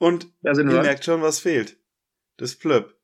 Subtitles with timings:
[0.00, 0.82] Und ihr wir.
[0.82, 1.78] merkt schon, was fehlt.
[2.38, 2.98] Das Plöpp.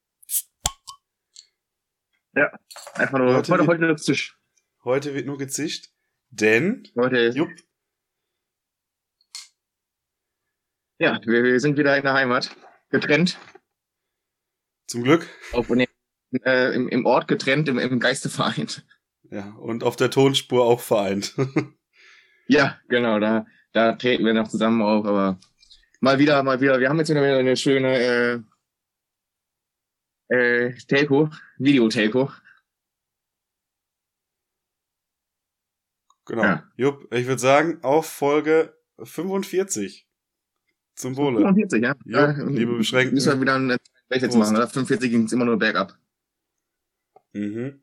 [2.35, 2.51] Ja,
[2.95, 3.35] einfach nur.
[3.37, 4.39] Heute Heute, wird- heute, Tisch.
[4.83, 5.89] Heute wird nur gezischt,
[6.31, 7.51] denn Heute ist, Jupp,
[10.99, 12.57] ja, wir, wir sind wieder in der Heimat.
[12.91, 13.39] Getrennt.
[14.87, 15.29] zum Glück.
[15.53, 18.87] Auf, äh, im, Im Ort getrennt, im, im Geiste vereint.
[19.25, 21.35] Ja, und auf der Tonspur auch vereint.
[22.49, 25.41] Ja, genau, da, da treten wir noch zusammen auf, aber
[26.07, 26.79] mal wieder, mal wieder.
[26.79, 28.45] Wir haben jetzt wieder eine schöne
[30.31, 32.31] äh, äh, Telco, Video-Telco.
[36.27, 36.43] genau.
[36.43, 36.71] Ja.
[36.77, 40.07] Jupp, ich würde sagen, auf Folge 45.
[40.95, 41.39] Zum Wohle.
[41.41, 41.97] 45, ja.
[42.05, 43.15] Ja, liebe Beschränkten.
[43.15, 43.81] Müssen wir wieder ein Welt
[44.11, 44.39] jetzt Prost.
[44.39, 44.69] machen, oder?
[44.69, 45.99] 45 ging es immer nur bergab.
[47.33, 47.83] Mhm.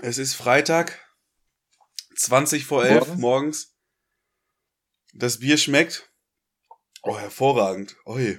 [0.00, 1.05] Es ist Freitag,
[2.16, 3.20] 20 vor 11 Morgens.
[3.20, 3.76] morgens.
[5.14, 6.10] Das Bier schmeckt.
[7.02, 7.96] Oh, hervorragend.
[8.04, 8.38] Oi.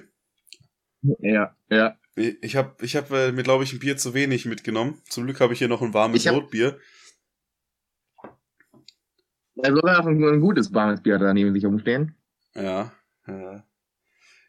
[1.20, 1.96] Ja, ja.
[2.16, 5.00] Ich habe ich hab, äh, mir, glaube ich, ein Bier zu wenig mitgenommen.
[5.08, 6.78] Zum Glück habe ich hier noch ein warmes Ich hab- Rotbier.
[9.54, 12.16] Da sogar noch ein, gutes warmes Bier da neben sich rumstehen.
[12.54, 12.92] Ja.
[13.26, 13.64] Ja,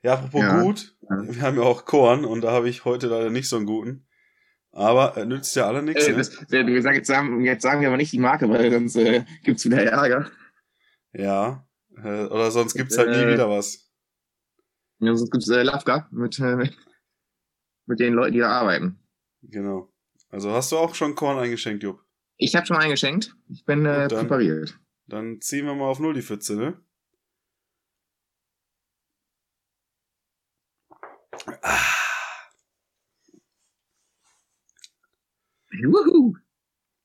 [0.04, 0.62] ja apropos Ja.
[0.62, 0.96] gut.
[1.02, 1.24] Ja.
[1.36, 4.08] Wir haben ja auch Korn und da habe ich heute leider nicht so einen guten.
[4.72, 6.08] Aber äh, nützt ja alle nichts.
[6.08, 6.18] Äh, ne?
[6.18, 8.96] das, äh, wie gesagt, jetzt sagen, jetzt sagen wir aber nicht die Marke, weil sonst
[8.96, 10.30] äh, gibt's wieder Ärger.
[11.14, 11.68] Ja.
[11.98, 13.90] Äh, oder sonst gibt's halt nie Äh, wieder was.
[15.00, 16.78] Ja, sonst gibt's äh, Lafka mit, äh, mit,
[17.88, 19.00] mit den Leuten, die da arbeiten.
[19.42, 19.92] Genau.
[20.30, 22.04] Also hast du auch schon Korn eingeschenkt, Jupp?
[22.38, 23.36] Ich habe schon eingeschenkt.
[23.50, 24.20] Ich bin äh, dann.
[24.20, 24.80] präpariert.
[25.08, 26.80] Dann ziehen wir mal auf Null die Pfütze, ne?
[31.64, 31.99] Ah,
[35.80, 36.36] Juhu.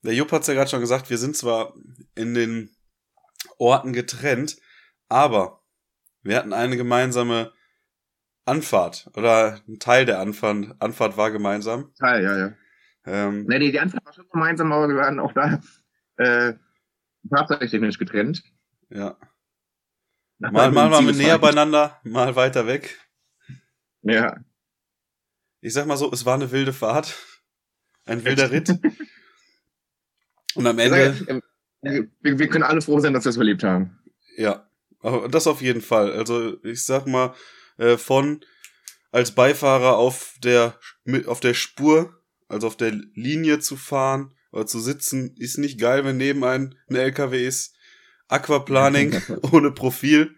[0.03, 1.75] der Jupp hat's ja gerade schon gesagt, wir sind zwar
[2.15, 2.71] in den
[3.59, 4.57] Orten getrennt,
[5.09, 5.62] aber
[6.23, 7.53] wir hatten eine gemeinsame
[8.47, 9.11] Anfahrt.
[9.15, 11.93] Oder ein Teil der Anfahrt, Anfahrt war gemeinsam.
[12.01, 12.55] Ja, ja, ja.
[13.07, 15.61] Ähm, Ne, die, die Anfahrt war schon gemeinsam, aber wir waren auch da
[16.17, 16.55] äh,
[17.29, 18.43] fahrzeugtechnisch getrennt.
[18.91, 19.17] ja.
[20.39, 22.99] Nach Mal, mal waren wir näher beieinander, mal weiter weg.
[24.03, 24.37] Ja.
[25.61, 27.15] ich sag mal so, es war eine wilde Fahrt.
[28.07, 28.71] Ein wilder Ritt.
[30.55, 31.43] Und am Ende, Ähm,
[32.23, 33.99] Wir, wir können alle froh sein, dass wir es überlebt haben.
[34.37, 34.67] ja,
[35.01, 36.13] aber das auf jeden Fall.
[36.13, 37.35] Also ich sag mal,
[37.77, 38.43] äh, von
[39.13, 40.79] als Beifahrer auf der,
[41.27, 46.05] auf der Spur, also auf der Linie zu fahren oder zu sitzen, ist nicht geil,
[46.07, 47.75] wenn neben ein, ein LKW ist.
[48.29, 49.21] Aquaplaning
[49.53, 50.35] ohne Profil.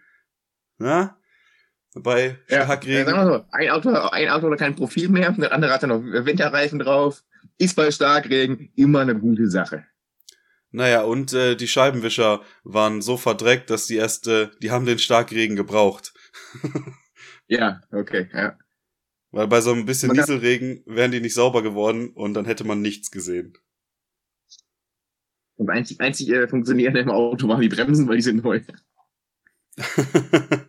[0.80, 1.16] Ja?
[1.94, 3.06] Bei Ja, äh, Starkregen.
[3.06, 5.90] sagen wir so, ein Auto, ein Auto hat kein Profil mehr, der andere hat dann
[5.90, 7.22] noch Winterreifen drauf,
[7.58, 9.86] ist bei Starkregen immer eine gute Sache.
[10.70, 15.56] Naja, und äh, die Scheibenwischer waren so verdreckt, dass die erste, die haben den Starkregen
[15.56, 16.12] gebraucht.
[17.48, 18.58] Ja, okay, ja.
[19.30, 22.64] Weil bei so ein bisschen Man Nieselregen wären die nicht sauber geworden und dann hätte
[22.64, 23.56] man nichts gesehen.
[25.56, 28.60] Und einzig, einzig äh, funktionierende im Auto waren die Bremsen, weil die sind neu.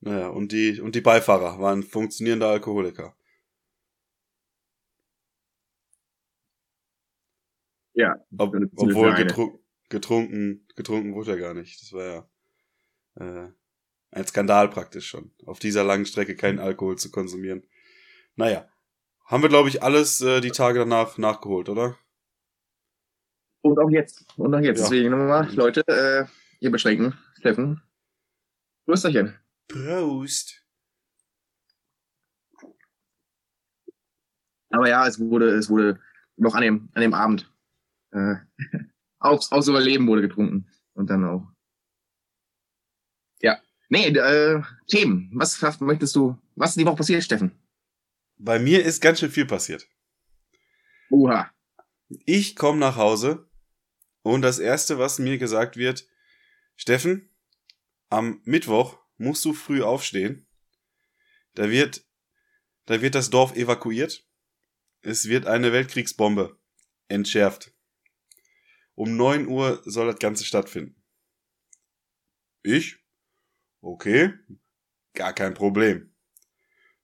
[0.00, 3.16] naja, und die, und die Beifahrer waren funktionierende Alkoholiker.
[8.00, 8.16] Ja.
[8.38, 9.58] Ob, obwohl getrunken,
[9.90, 11.82] getrunken, getrunken wurde er gar nicht.
[11.82, 12.28] Das war ja
[13.16, 13.52] äh,
[14.10, 15.32] ein Skandal praktisch schon.
[15.44, 17.62] Auf dieser langen Strecke keinen Alkohol zu konsumieren.
[18.36, 18.68] Naja.
[19.26, 21.96] Haben wir, glaube ich, alles äh, die Tage danach nachgeholt, oder?
[23.60, 24.26] Und auch jetzt.
[24.36, 24.78] Und auch jetzt.
[24.78, 24.84] Ja.
[24.84, 26.24] Deswegen nochmal, Leute, äh,
[26.58, 27.14] ihr beschränken.
[27.38, 27.82] Steffen.
[28.86, 29.38] Grüßerchen.
[29.68, 30.64] Prost.
[34.70, 36.00] Aber ja, es wurde, es wurde
[36.36, 37.49] noch an dem, an dem Abend
[38.12, 38.36] äh,
[39.18, 40.68] aufs, aufs Überleben wurde getrunken.
[40.94, 41.46] Und dann auch.
[43.40, 43.60] Ja.
[43.88, 45.30] Nee, äh, Themen.
[45.34, 47.52] Was, was möchtest du, was ist die Woche passiert, Steffen?
[48.36, 49.86] Bei mir ist ganz schön viel passiert.
[51.10, 51.50] Uha.
[52.24, 53.48] Ich komme nach Hause
[54.22, 56.08] und das erste, was mir gesagt wird,
[56.76, 57.30] Steffen,
[58.08, 60.46] am Mittwoch musst du früh aufstehen.
[61.54, 62.04] Da wird,
[62.86, 64.26] da wird das Dorf evakuiert.
[65.02, 66.58] Es wird eine Weltkriegsbombe
[67.08, 67.72] entschärft.
[69.00, 70.94] Um neun Uhr soll das Ganze stattfinden.
[72.62, 72.98] Ich?
[73.80, 74.34] Okay,
[75.14, 76.12] gar kein Problem.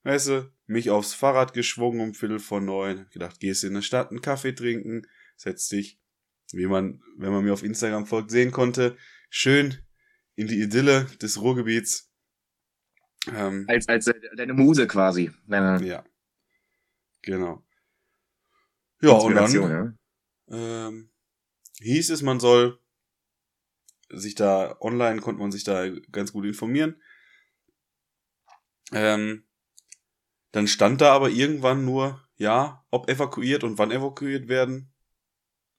[0.02, 4.10] Weißt du, mich aufs Fahrrad geschwungen um Viertel vor neun, gedacht, gehst in der Stadt
[4.10, 5.06] einen Kaffee trinken,
[5.36, 5.98] setz dich,
[6.52, 8.98] wie man, wenn man mir auf Instagram folgt, sehen konnte,
[9.30, 9.78] schön
[10.34, 12.12] in die Idylle des Ruhrgebiets.
[13.34, 15.30] Ähm, Als, als äh, deine Muse quasi.
[15.46, 16.04] Deine ja.
[17.22, 17.66] Genau.
[19.00, 20.88] Ja, und dann ja.
[20.88, 21.10] ähm,
[21.80, 22.78] hieß es, man soll
[24.08, 27.02] sich da online konnte man sich da ganz gut informieren.
[28.92, 29.44] Ähm,
[30.52, 34.92] dann stand da aber irgendwann nur, ja, ob evakuiert und wann evakuiert werden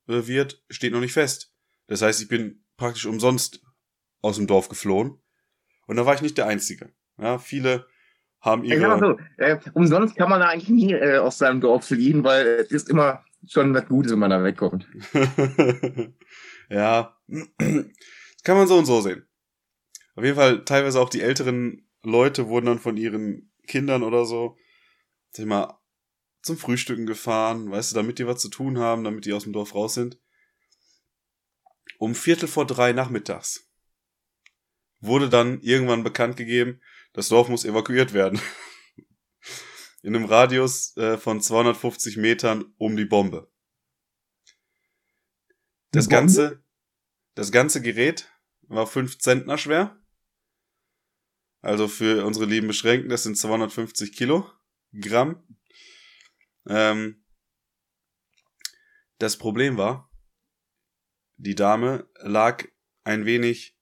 [0.08, 1.54] äh, wird, steht noch nicht fest.
[1.88, 3.62] Das heißt, ich bin praktisch umsonst
[4.22, 5.22] aus dem Dorf geflohen.
[5.88, 6.92] Und da war ich nicht der Einzige.
[7.18, 7.88] Ja, viele
[8.42, 9.18] haben Ich sag mal ihre.
[9.38, 12.72] so, äh, umsonst kann man da eigentlich nie äh, aus seinem Dorf fliehen, weil es
[12.72, 14.88] ist immer schon was Gutes, wenn man da wegkommt.
[16.70, 19.28] ja, das kann man so und so sehen.
[20.16, 24.58] Auf jeden Fall, teilweise auch die älteren Leute wurden dann von ihren Kindern oder so,
[25.32, 25.78] sag ich mal,
[26.42, 29.54] zum Frühstücken gefahren, weißt du, damit die was zu tun haben, damit die aus dem
[29.54, 30.20] Dorf raus sind.
[32.00, 33.70] Um Viertel vor drei nachmittags
[35.00, 36.82] wurde dann irgendwann bekannt gegeben,
[37.14, 38.40] das Dorf muss evakuiert werden.
[40.02, 43.52] In einem Radius äh, von 250 Metern um die Bombe.
[45.92, 46.16] Das Bombe?
[46.16, 46.64] ganze,
[47.36, 50.00] das ganze Gerät war 5 Zentner schwer.
[51.62, 55.44] Also für unsere lieben Beschränkten, das sind 250 Kilogramm.
[56.68, 57.24] Ähm,
[59.18, 60.12] das Problem war,
[61.38, 62.66] die Dame lag
[63.04, 63.78] ein wenig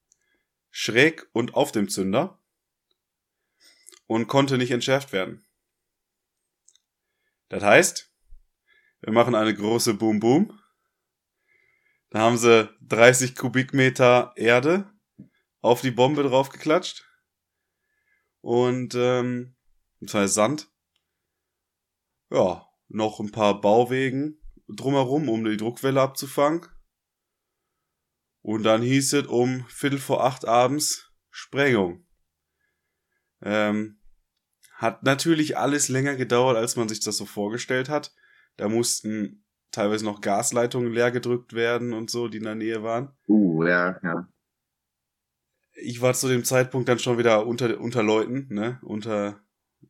[0.71, 2.41] schräg und auf dem Zünder
[4.07, 5.44] und konnte nicht entschärft werden.
[7.50, 8.12] Das heißt,
[9.01, 10.59] wir machen eine große Boom Boom.
[12.09, 14.92] Da haben sie 30 Kubikmeter Erde
[15.62, 17.06] auf die Bombe draufgeklatscht.
[18.42, 19.56] Und ähm,
[20.00, 20.71] das heißt Sand.
[22.30, 26.68] Ja, noch ein paar Bauwegen drumherum, um die Druckwelle abzufangen.
[28.41, 32.07] Und dann hieß es um Viertel vor acht abends Sprengung.
[33.41, 34.00] Ähm,
[34.75, 38.13] hat natürlich alles länger gedauert, als man sich das so vorgestellt hat.
[38.57, 43.10] Da mussten teilweise noch Gasleitungen leer gedrückt werden und so, die in der Nähe waren.
[43.27, 44.27] Uh, ja, ja.
[45.74, 48.80] Ich war zu dem Zeitpunkt dann schon wieder unter, unter Leuten, ne?
[48.81, 49.42] Unter,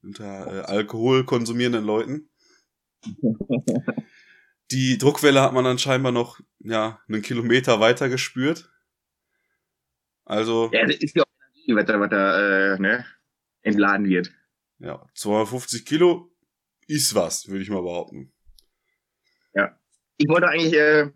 [0.01, 2.29] unter äh, Alkohol konsumierenden Leuten.
[4.71, 8.71] Die Druckwelle hat man dann scheinbar noch, ja, einen Kilometer weiter gespürt.
[10.25, 13.05] Also, Ja, das ist ja auch Energie, was da, was da äh, ne,
[13.61, 14.33] entladen wird.
[14.85, 16.31] Ja, 250 Kilo
[16.87, 18.31] ist was, würde ich mal behaupten.
[20.17, 21.11] Ich wollte eigentlich, äh,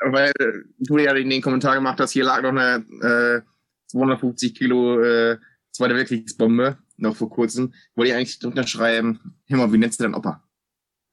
[0.00, 0.32] weil
[0.78, 3.42] du ja in den Kommentar gemacht hast, hier lag noch eine äh,
[3.86, 5.38] 250 Kilo äh,
[5.72, 10.16] Zweite Weltkriegsbombe, noch vor kurzem, wollte ich eigentlich drunter schreiben, Himmel, wie nennst du deinen
[10.16, 10.42] Opa?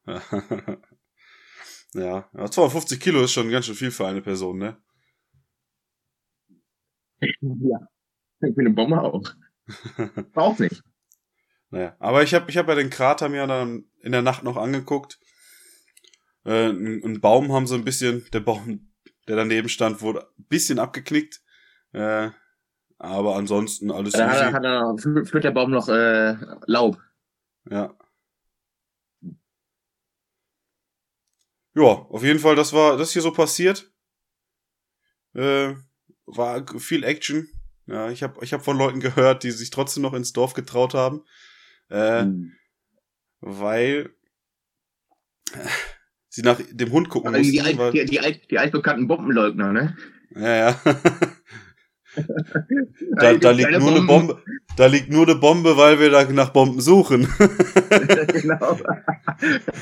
[1.93, 4.77] ja, ja, 250 Kilo ist schon ganz schön viel für eine Person, ne?
[7.19, 7.79] Ja.
[8.39, 9.33] Für eine Bombe auch.
[10.35, 10.83] Auch nicht.
[11.69, 14.57] Naja, aber ich habe ich hab ja den Krater mir dann in der Nacht noch
[14.57, 15.19] angeguckt.
[16.45, 18.89] Äh, ein, ein Baum haben sie ein bisschen, der Baum,
[19.27, 21.41] der daneben stand, wurde ein bisschen abgeknickt.
[21.91, 22.29] Äh,
[22.97, 26.99] aber ansonsten alles Da hat, hat er, führt der Baum noch äh, Laub.
[27.69, 27.93] Ja.
[31.75, 33.91] Ja, auf jeden Fall, das war, das hier so passiert.
[35.35, 35.75] Äh,
[36.25, 37.47] war viel Action.
[37.87, 40.93] Ja, ich habe ich hab von Leuten gehört, die sich trotzdem noch ins Dorf getraut
[40.93, 41.23] haben.
[41.89, 42.51] Äh, Mhm.
[43.39, 44.09] weil
[46.29, 47.79] sie nach dem Hund gucken Aber die, mussten.
[47.79, 49.95] alt, die, die, alt, die altbekannten Bombenleugner, ne?
[50.35, 50.81] ja, ja.
[53.17, 54.01] da, da liegt nur eine.
[54.01, 54.43] Bombe.
[54.75, 57.27] Da liegt nur eine Bombe, weil wir da nach Bomben suchen.
[58.33, 58.77] genau.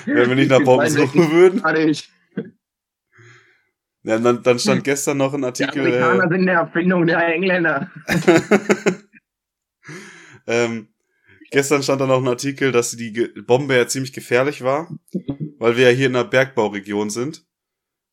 [0.05, 1.63] Wenn wir nicht nach Bomben suchen würden.
[4.05, 5.79] Ja, dann, dann stand gestern noch ein Die Artikel.
[5.81, 7.91] Amerikaner Äh, sind der Erfindung der Engländer.
[10.47, 10.89] ähm,
[11.51, 14.95] gestern stand da noch ein Artikel, dass die Ge Bombe ja ziemlich gefährlich war,
[15.57, 17.45] weil wir ja hier in einer Bergbauregion sind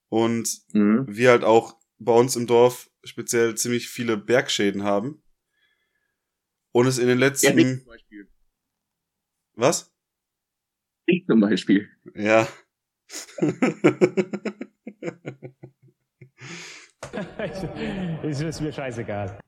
[0.08, 1.04] und Mhm.
[1.08, 5.22] wir halt auch bei uns im Dorf speziell ziemlich viele Bergschäden haben.
[6.72, 7.78] Und es in den Ja, letzten.
[7.80, 8.28] zum Beispiel.
[9.56, 9.92] was?
[11.04, 11.88] Ich zum Beispiel.
[12.14, 12.48] Ja.
[18.22, 19.38] ist es mir scheißegal.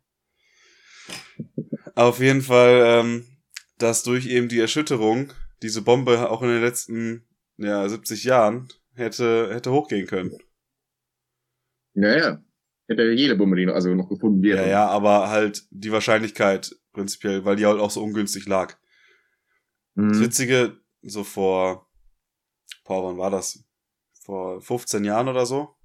[1.94, 3.26] Auf jeden Fall, ähm,
[3.78, 9.50] dass durch eben die Erschütterung diese Bombe auch in den letzten ja, 70 Jahren hätte,
[9.52, 10.32] hätte hochgehen können.
[11.94, 12.42] Naja.
[12.88, 14.58] hätte jede Bombe, die noch, also noch gefunden wird.
[14.58, 18.76] Ja, ja, aber halt die Wahrscheinlichkeit prinzipiell, weil die halt auch so ungünstig lag.
[19.94, 20.20] Das Mhm.
[20.20, 21.88] Witzige, so vor,
[22.84, 23.64] boah, wann war das?
[24.24, 25.76] Vor 15 Jahren oder so,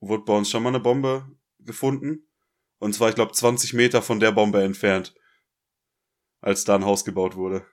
[0.00, 1.26] wurde bei uns schon mal eine Bombe
[1.60, 2.28] gefunden.
[2.78, 5.14] Und zwar, ich glaube, 20 Meter von der Bombe entfernt,
[6.40, 7.64] als da ein Haus gebaut wurde.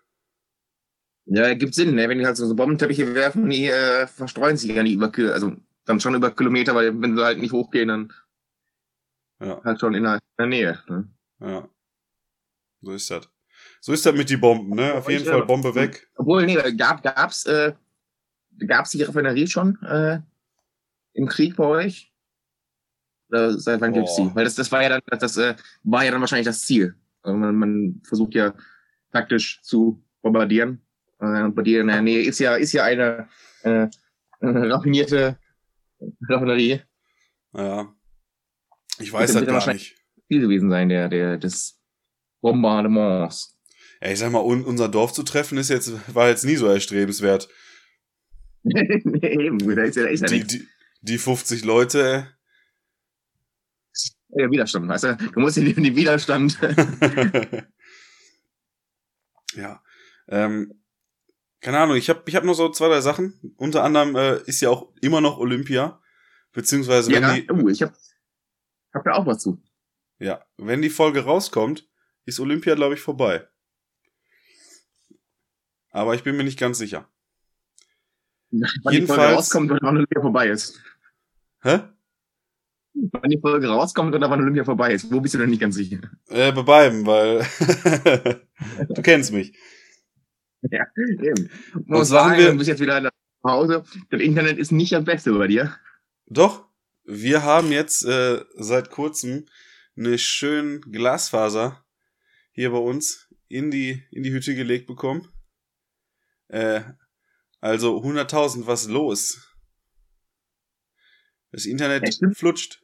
[1.25, 2.09] Ja, gibt Sinn, ne?
[2.09, 5.55] Wenn die halt so, Bombenteppiche werfen, die äh, verstreuen sich ja nicht über Kil also
[5.85, 8.13] dann schon über Kilometer, weil wenn sie halt nicht hochgehen, dann
[9.39, 10.83] Ja, halt schon in der, in der Nähe.
[10.87, 11.09] Ne?
[11.39, 11.69] ja.
[12.81, 13.29] So ist das.
[13.79, 14.93] So ist das mit die Bomben, ne?
[14.93, 16.09] Auf jeden ich, Fall äh, Bombe weg.
[16.15, 17.73] Obwohl, nee, gab, gab's, äh,
[18.67, 20.19] gab's die Raffinerie schon äh,
[21.13, 22.12] im Krieg bei euch?
[23.33, 24.29] Oder seit wann gibt's Boah.
[24.29, 24.35] die?
[24.35, 26.95] Weil das, das war ja dann, das, äh, war ja dann wahrscheinlich das Ziel.
[27.23, 28.53] Also man, man versucht ja
[29.11, 30.81] taktisch zu bombardieren.
[31.19, 33.27] Äh, bei dir in der Nähe ist ja, ist ja eine
[33.63, 33.87] äh,
[34.41, 35.39] raffinierte
[36.29, 36.81] Raffinerie.
[37.55, 37.91] Ja.
[38.99, 39.99] Ich weiß das gar wahrscheinlich- nicht.
[40.27, 41.81] Ziel gewesen sein, der, der, des
[42.41, 43.59] Bombardements.
[44.01, 46.67] Ja, ich sag mal, un unser Dorf zu treffen ist jetzt, war jetzt nie so
[46.67, 47.49] erstrebenswert.
[48.63, 50.67] nee, eben, da ist ja, Die, die,
[51.01, 52.27] die 50 Leute,
[54.35, 55.17] Ja, Widerstand, weißt du?
[55.17, 56.57] Du musst in den Widerstand.
[59.55, 59.83] ja.
[60.27, 60.73] Ähm,
[61.61, 63.53] keine Ahnung, ich habe ich hab noch so zwei, drei Sachen.
[63.57, 66.01] Unter anderem äh, ist ja auch immer noch Olympia.
[66.51, 67.93] Beziehungsweise, wenn ja, die, uh, ich hab,
[68.93, 69.61] hab da auch was zu.
[70.19, 71.87] ja, wenn die Folge rauskommt,
[72.25, 73.47] ist Olympia, glaube ich, vorbei.
[75.89, 77.07] Aber ich bin mir nicht ganz sicher.
[78.51, 80.79] Wann die Folge Jedenfalls- rauskommt wann Olympia vorbei ist.
[81.61, 81.81] Hä?
[82.95, 85.11] Wann die Folge rauskommt oder wann Olympia vorbei ist.
[85.11, 85.99] Wo bist du denn nicht ganz sicher?
[86.29, 87.39] Äh, bei beiden, weil
[88.89, 89.57] du kennst mich.
[90.69, 91.49] Ja, eben.
[91.73, 93.09] Und Muss sagen, wir- du bist jetzt wieder zu
[93.49, 93.83] Hause.
[94.09, 95.75] Das Internet ist nicht das Beste bei dir.
[96.27, 96.67] Doch,
[97.03, 99.45] wir haben jetzt äh, seit kurzem
[99.97, 101.83] eine schön Glasfaser
[102.51, 105.27] hier bei uns in die, in die Hütte gelegt bekommen.
[106.47, 106.81] Äh,
[107.59, 109.49] also 100.000, was los?
[111.53, 112.81] Das Internet Ja, flutscht.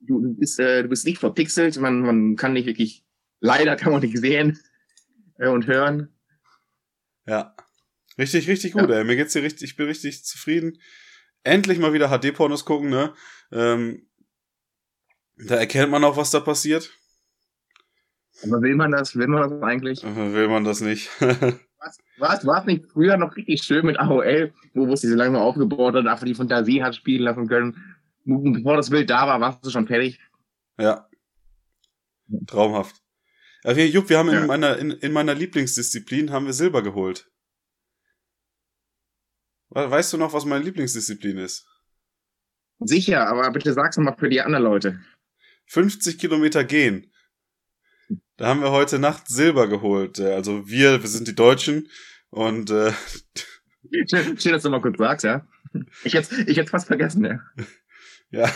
[0.00, 1.78] Du, du, bist, äh, du bist nicht verpixelt.
[1.78, 3.04] Man, man kann nicht wirklich,
[3.40, 4.58] leider kann man nicht sehen
[5.38, 6.08] äh, und hören.
[7.26, 7.54] Ja.
[8.16, 9.04] Richtig, richtig gut, ey.
[9.04, 10.78] Mir geht's hier richtig, ich bin richtig zufrieden.
[11.42, 13.12] Endlich mal wieder HD-Pornos gucken, ne?
[13.52, 14.08] Ähm,
[15.36, 16.90] da erkennt man auch, was da passiert.
[18.42, 19.14] Aber will man das?
[19.16, 20.02] Will man das eigentlich?
[20.02, 21.10] Will man das nicht.
[22.18, 25.94] Was, war es nicht früher noch richtig schön mit AOL, wo es diese langsam aufgebaut
[25.94, 27.76] hat und einfach die Fantasie hat spielen lassen können?
[28.24, 30.18] Bevor das Bild da war, warst du schon fertig.
[30.78, 31.08] Ja.
[32.46, 32.96] Traumhaft.
[33.64, 34.46] Aber hier, Jupp, wir haben in, Ja.
[34.46, 37.30] meiner, in, in meiner Lieblingsdisziplin haben wir Silber geholt.
[39.70, 41.66] We- Weißt du noch, was meine Lieblingsdisziplin ist?
[42.80, 45.00] Sicher, aber bitte sag's noch mal für die anderen Leute.
[45.66, 47.10] 50 Kilometer gehen.
[48.36, 50.18] Da haben wir heute Nacht Silber geholt.
[50.18, 51.88] Äh, Also wir, wir sind die Deutschen
[52.30, 52.92] und äh,
[54.10, 55.46] Schön, schön, dass du mal kurz sagst, ja.
[56.04, 57.40] Ich hätte ich hätte fast vergessen, ja.
[58.30, 58.50] ja.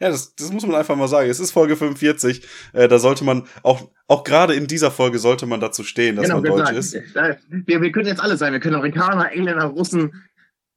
[0.00, 1.30] Ja, das, das muss man einfach mal sagen.
[1.30, 2.46] Es ist Folge 45.
[2.72, 6.28] Äh, da sollte man auch, auch gerade in dieser Folge sollte man dazu stehen, dass
[6.28, 6.76] man deutsch gesagt.
[6.78, 6.94] ist.
[7.16, 8.52] Äh, Wir, wir können jetzt alles sein.
[8.52, 10.12] Wir können Amerikaner, Engländer, Russen.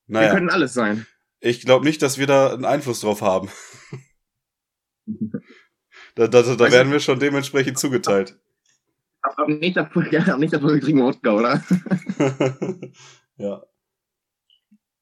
[0.06, 1.06] Wir Naja, können alles sein.
[1.40, 3.50] ich glaube nicht, dass wir da einen Einfluss drauf haben.
[6.18, 8.40] Da, da, da werden wir schon dementsprechend zugeteilt.
[9.22, 11.64] Aber ab nächster Folge, ab nächster Folge kriegen wir Wodka, oder?
[13.38, 13.64] ja.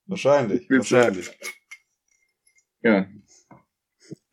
[0.07, 1.31] Wahrscheinlich, wahrscheinlich.
[2.81, 3.07] Ja.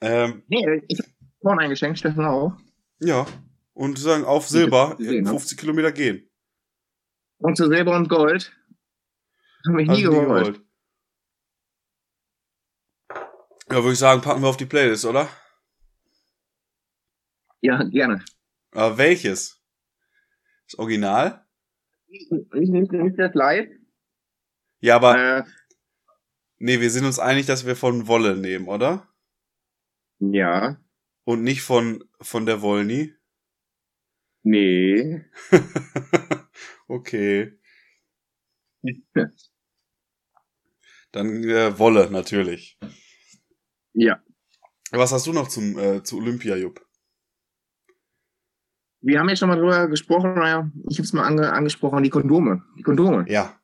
[0.00, 1.06] Ähm, Nee, ich hab
[1.40, 2.56] vorhin eingeschenkt, Steffen auch.
[2.98, 3.26] ja.
[3.74, 5.30] Und sagen, auf Silber gesehen, ne?
[5.30, 6.28] 50 Kilometer gehen.
[7.38, 8.52] Und zu Silber und Gold.
[9.66, 10.60] Haben mich nie du geholt.
[13.70, 15.26] Ja, würde ich sagen, packen wir auf die Playlist, oder?
[17.62, 18.24] Ja, gerne.
[18.72, 19.62] Aber welches?
[20.66, 21.46] Das Original?
[22.08, 23.68] Nicht, nicht, nicht das live.
[24.80, 25.44] Ja, aber Äh,
[26.58, 29.08] nee, wir sind uns einig, dass wir von Wolle nehmen, oder?
[30.18, 30.76] ja.
[31.24, 33.14] Und nicht von, von der Wollny.
[34.42, 35.24] Nee.
[36.88, 37.56] okay.
[41.12, 42.76] Dann äh, Wolle, natürlich.
[43.92, 44.20] Ja.
[44.90, 46.84] Was hast du noch zum, äh, zu Olympia, Jupp?
[49.02, 52.10] Wir haben ja schon mal drüber gesprochen, naja, ich habe es mal ange angesprochen, die
[52.10, 52.62] Kondome.
[52.78, 53.24] Die Kondome.
[53.28, 53.54] Ja.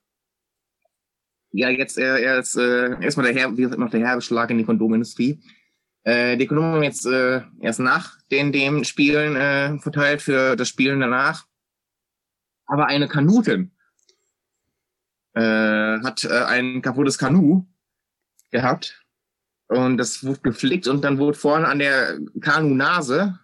[1.53, 4.65] Ja, jetzt äh, erst äh, erstmal der Her wie gesagt, noch der Herbeschlag in die
[4.65, 5.41] Kondomindustrie.
[6.03, 10.69] Äh, die Kondome haben jetzt äh, erst nach den dem Spielen äh, verteilt für das
[10.69, 11.47] Spielen danach.
[12.67, 13.71] Aber eine Kanutin
[15.35, 17.65] äh, hat äh, ein kaputtes Kanu
[18.51, 19.05] gehabt
[19.69, 23.39] Und das wurde geflickt und dann wurde vorne an der Kanu-Nase,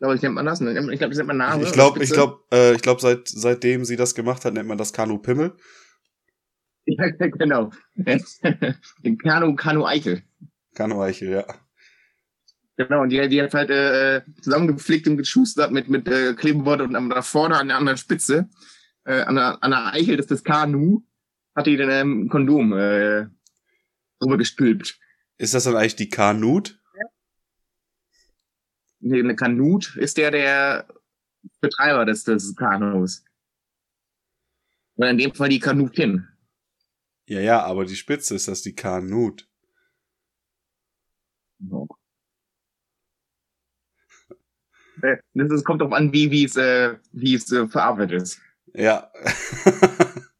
[0.00, 0.60] glaube ich, nennt man das.
[0.60, 1.62] Ich glaube, das nennt man Nase.
[1.62, 4.78] Ich glaube, ich glaube, äh, ich glaube, seit, seitdem sie das gemacht hat, nennt man
[4.78, 5.56] das Kanu Pimmel.
[6.86, 7.70] Ja, genau.
[9.22, 10.22] Kanu, Kanu Eichel.
[10.74, 11.44] Kanu Eichel, ja.
[12.76, 16.96] Genau, und die, die hat halt äh, zusammengepflegt und geschustert mit, mit äh, Klebebord und
[16.96, 18.48] am- da vorne an der anderen Spitze,
[19.04, 21.02] äh, an, der, an der Eichel des, des Kanu,
[21.54, 23.26] hat die dann ähm, ein Kondom äh,
[24.18, 24.98] drüber gestülpt.
[25.36, 26.79] Ist das dann eigentlich die Kanut?
[29.02, 30.86] Eine Kanut ist der der
[31.60, 33.24] Betreiber des, des Kanus.
[34.96, 36.26] Oder in dem Fall die Kanutin.
[37.26, 39.48] Ja, ja, aber die Spitze ist das die Kanut.
[45.02, 48.40] Äh, Das ist, kommt drauf an, wie, wie es, äh, wie es äh, verarbeitet ist.
[48.74, 49.10] Ja.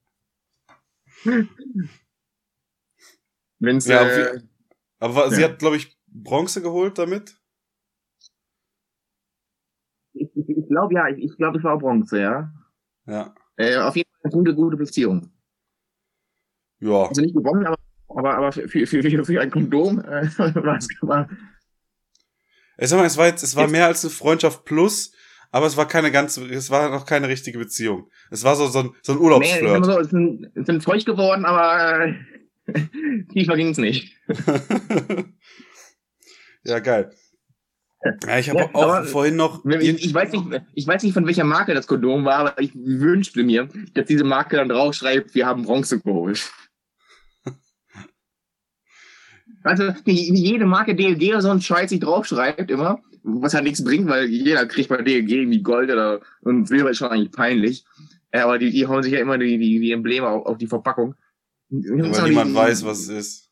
[3.58, 4.40] Wenn es Ja, äh,
[4.98, 5.48] aber wa- sie Ja.
[5.48, 7.36] hat, glaube ich, Bronze geholt damit.
[10.12, 12.52] ich, ich, ich glaube ja, ich, ich glaube, es war Bronze, ja.
[13.06, 13.34] Ja.
[13.56, 15.30] Äh, auf jeden Fall eine gute, gute Beziehung.
[16.78, 17.06] Ja.
[17.06, 20.88] Also nicht gewonnen, aber, aber, aber für, für, für, für ein Kondom äh, war es
[21.02, 21.28] war,
[22.78, 25.12] Ich sag mal, es war jetzt, es war mehr als eine Freundschaft plus,
[25.50, 28.08] aber es war keine ganz, es war noch keine richtige Beziehung.
[28.30, 29.80] Es war so, so ein, so ein nee, Urlaubsflirt.
[29.80, 32.14] mal so, es sind, es sind feucht geworden, aber äh,
[33.32, 34.16] tiefer ging es nicht.
[36.64, 37.12] ja, geil.
[38.02, 39.64] Ja, ich habe Ja, auch vorhin noch.
[39.64, 42.72] Ich, ich, weiß nicht, ich weiß nicht, von welcher Marke das Kondom war, aber ich
[42.74, 46.50] wünschte mir, dass diese Marke dann draufschreibt, wir haben Bronze geholt.
[49.62, 54.08] Also jede Marke DLG oder so ein Scheiß sich draufschreibt immer, was halt nichts bringt,
[54.08, 57.84] weil jeder kriegt bei DLG irgendwie Gold oder und Silber ist schon eigentlich peinlich.
[58.32, 61.14] Aber die, die hauen sich ja immer die, die, die Embleme auf, auf die Verpackung.
[61.68, 63.49] weil niemand weiß, was es ist.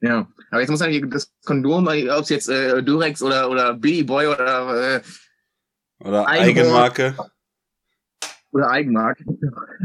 [0.00, 4.02] Ja, aber jetzt muss man das Kondom, ob es jetzt äh, Durex oder, oder Billy
[4.04, 5.02] Boy oder, äh,
[6.00, 6.26] Oder.
[6.28, 7.16] Eigenmarke.
[8.52, 9.18] oder Eigenmark.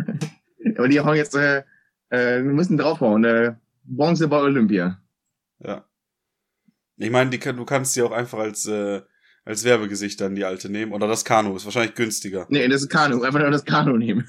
[0.77, 1.63] aber die hauen jetzt, äh,
[2.09, 3.23] äh, wir müssen draufhauen.
[3.23, 5.01] Äh, Bronze bei Olympia.
[5.59, 5.85] Ja.
[6.97, 9.01] Ich meine, kann- du kannst die auch einfach als, äh,
[9.45, 10.91] als Werbegesicht dann die alte nehmen.
[10.91, 12.45] Oder das Kanu, ist wahrscheinlich günstiger.
[12.49, 13.23] Nee, das ist Kanu.
[13.23, 14.27] Einfach nur das Kanu nehmen.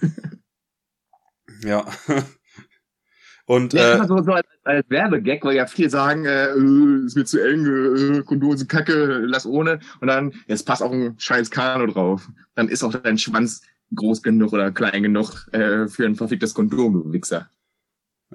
[1.64, 1.84] Ja.
[3.46, 7.16] Und, Ja, äh, so, so als, als Werbegag, weil ja viele sagen, äh, äh, ist
[7.16, 9.80] mir zu eng, äh, Kondom sind kacke, lass ohne.
[10.00, 12.28] Und dann, jetzt passt auch ein scheiß Kanu drauf.
[12.54, 13.62] Dann ist auch dein Schwanz
[13.94, 17.50] groß genug oder klein genug äh, für ein verficktes Kondom, du Wichser.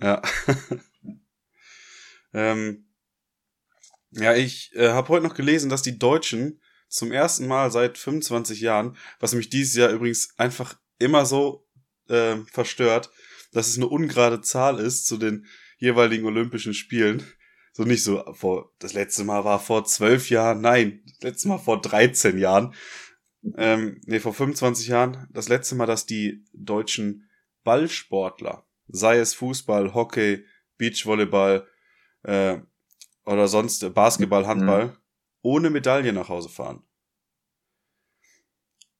[0.01, 0.21] Ja.
[2.33, 2.85] ähm,
[4.11, 6.59] ja, ich äh, habe heute noch gelesen, dass die Deutschen
[6.89, 11.67] zum ersten Mal seit 25 Jahren, was mich dieses Jahr übrigens einfach immer so
[12.09, 13.11] ähm, verstört,
[13.51, 15.45] dass es eine ungerade Zahl ist zu den
[15.77, 17.23] jeweiligen Olympischen Spielen.
[17.73, 21.59] So nicht so vor, das letzte Mal war vor zwölf Jahren, nein, das letzte Mal
[21.59, 22.73] vor 13 Jahren.
[23.55, 25.27] Ähm, nee, vor 25 Jahren.
[25.31, 27.29] Das letzte Mal, dass die deutschen
[27.63, 30.43] Ballsportler, sei es Fußball, Hockey,
[30.77, 31.67] Beachvolleyball
[32.23, 32.57] äh,
[33.25, 34.97] oder sonst äh, Basketball, Handball,
[35.41, 36.83] ohne Medaille nach Hause fahren.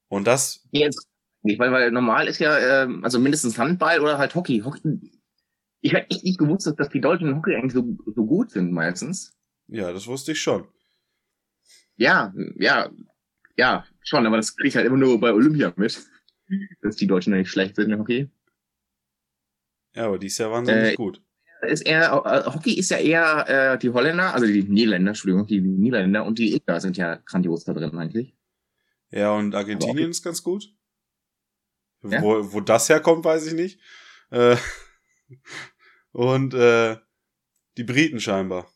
[0.07, 1.07] Und das, Jetzt,
[1.41, 4.61] nicht, weil, weil normal ist ja, ähm, also mindestens Handball oder halt Hockey.
[4.63, 5.16] Hockey
[5.87, 8.51] ich hätte echt nicht gewusst, dass, dass die Deutschen in Hockey eigentlich so, so gut
[8.51, 9.33] sind meistens.
[9.67, 10.67] ja, das wusste ich schon.
[11.95, 12.91] Ja, ja,
[13.55, 16.05] ja, schon, aber das krieg ich halt immer nur bei Olympia mit.
[16.81, 18.29] Dass die Deutschen nicht schlecht sind in Hockey.
[19.95, 21.21] Ja, aber dies Jahr waren sie Äh, nicht gut.
[21.61, 25.59] Ist eher, äh, Hockey ist ja eher äh, die Holländer, also die Niederländer, Entschuldigung, die
[25.59, 28.35] Niederländer und die Inder sind ja grandios da drin eigentlich.
[29.09, 30.69] Ja, und Argentinien ist ganz gut.
[32.03, 32.21] Ja.
[32.21, 33.79] Wo, wo das herkommt, weiß ich nicht.
[34.29, 34.55] Äh,
[36.17, 36.97] und äh,
[37.77, 38.67] die Briten scheinbar.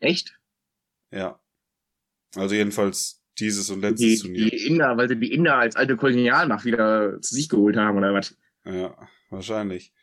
[0.00, 0.36] Echt?
[1.12, 1.40] Ja.
[2.34, 4.50] Also jedenfalls dieses und letztes Die, Turnier.
[4.50, 8.12] die Inder, weil sie die Inder als alte Kolonialmacht wieder zu sich geholt haben oder
[8.12, 8.36] was?
[8.64, 9.94] Ja, wahrscheinlich.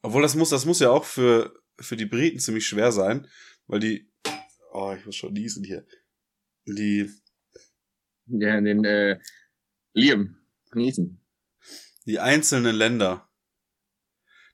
[0.00, 3.28] Obwohl das muss, das muss ja auch für, für die Briten ziemlich schwer sein,
[3.66, 4.10] weil die,
[4.72, 5.86] oh, ich muss schon niesen hier.
[6.66, 7.10] Die,
[8.26, 9.20] Ja, den äh,
[9.92, 10.38] Liam
[10.74, 11.21] Neeson.
[12.06, 13.28] Die einzelnen Länder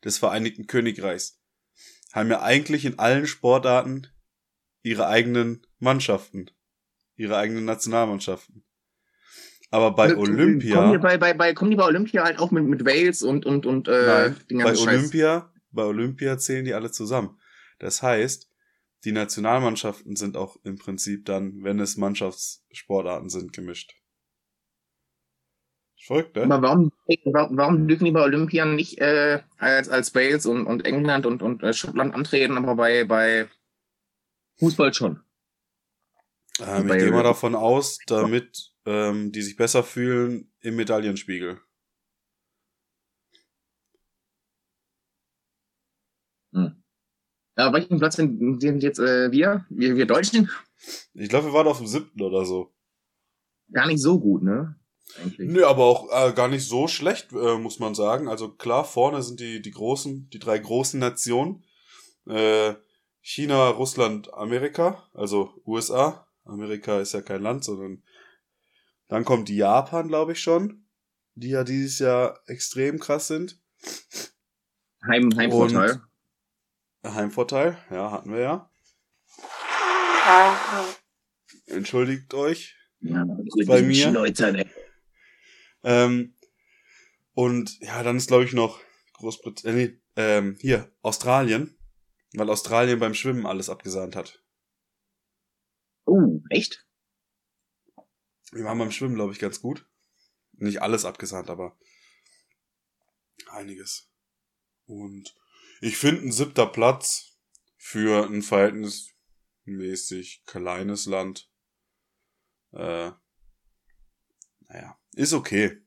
[0.04, 1.40] des Vereinigten Königreichs
[2.12, 4.06] haben ja eigentlich in allen Sportarten
[4.82, 6.50] ihre eigenen Mannschaften,
[7.16, 8.64] ihre eigenen Nationalmannschaften.
[9.70, 12.64] Aber bei Kommen die Olympia, bei, bei, bei, kommen die bei Olympia halt auch mit,
[12.64, 14.98] mit Wales und, und, und äh, Nein, bei ganzen Scheiß?
[14.98, 17.38] Olympia, bei Olympia zählen die alle zusammen.
[17.78, 18.50] Das heißt,
[19.04, 23.94] die Nationalmannschaften sind auch im Prinzip dann, wenn es Mannschaftssportarten sind, gemischt.
[26.00, 26.44] Verrückt, ne?
[26.44, 31.26] Aber warum, warum, dürfen die bei Olympia nicht äh, als, als Wales und, und England
[31.26, 33.48] und, und äh, Schottland antreten, aber bei, bei
[34.58, 35.20] Fußball schon?
[36.60, 41.60] Ähm, ich gehe mal davon aus, damit ähm, die sich besser fühlen im Medaillenspiegel.
[47.58, 49.66] Ja, welchen Platz sind, sind jetzt äh, wir?
[49.68, 49.96] wir?
[49.96, 50.48] Wir Deutschen?
[51.12, 52.72] Ich glaube, wir waren auf dem siebten oder so.
[53.72, 54.77] Gar nicht so gut, ne?
[55.16, 55.48] Eigentlich.
[55.50, 58.28] Nö, aber auch äh, gar nicht so schlecht, äh, muss man sagen.
[58.28, 61.64] Also klar, vorne sind die, die großen, die drei großen Nationen.
[62.26, 62.74] Äh,
[63.20, 66.26] China, Russland, Amerika, also USA.
[66.44, 68.02] Amerika ist ja kein Land, sondern
[69.08, 70.86] dann kommt Japan, glaube ich schon,
[71.34, 73.60] die ja dieses Jahr extrem krass sind.
[75.06, 76.02] Heim, Heimvorteil.
[77.02, 78.70] Und- Heimvorteil, ja, hatten wir ja.
[81.66, 82.76] Entschuldigt euch.
[83.00, 83.24] Ja,
[83.66, 84.10] Bei mir?
[84.10, 84.66] Leute, ne?
[85.88, 86.34] Ähm,
[87.32, 88.78] und ja, dann ist, glaube ich, noch
[89.14, 91.78] Großbritannien, äh, nee, ähm, hier, Australien,
[92.34, 94.44] weil Australien beim Schwimmen alles abgesahnt hat.
[96.06, 96.86] Uh, echt?
[98.52, 99.88] Wir waren beim Schwimmen, glaube ich, ganz gut.
[100.52, 101.78] Nicht alles abgesahnt, aber
[103.50, 104.10] einiges.
[104.84, 105.34] Und
[105.80, 107.38] ich finde ein siebter Platz
[107.78, 111.50] für ein verhältnismäßig kleines Land.
[112.72, 113.12] Äh,
[114.68, 115.78] naja, ist okay.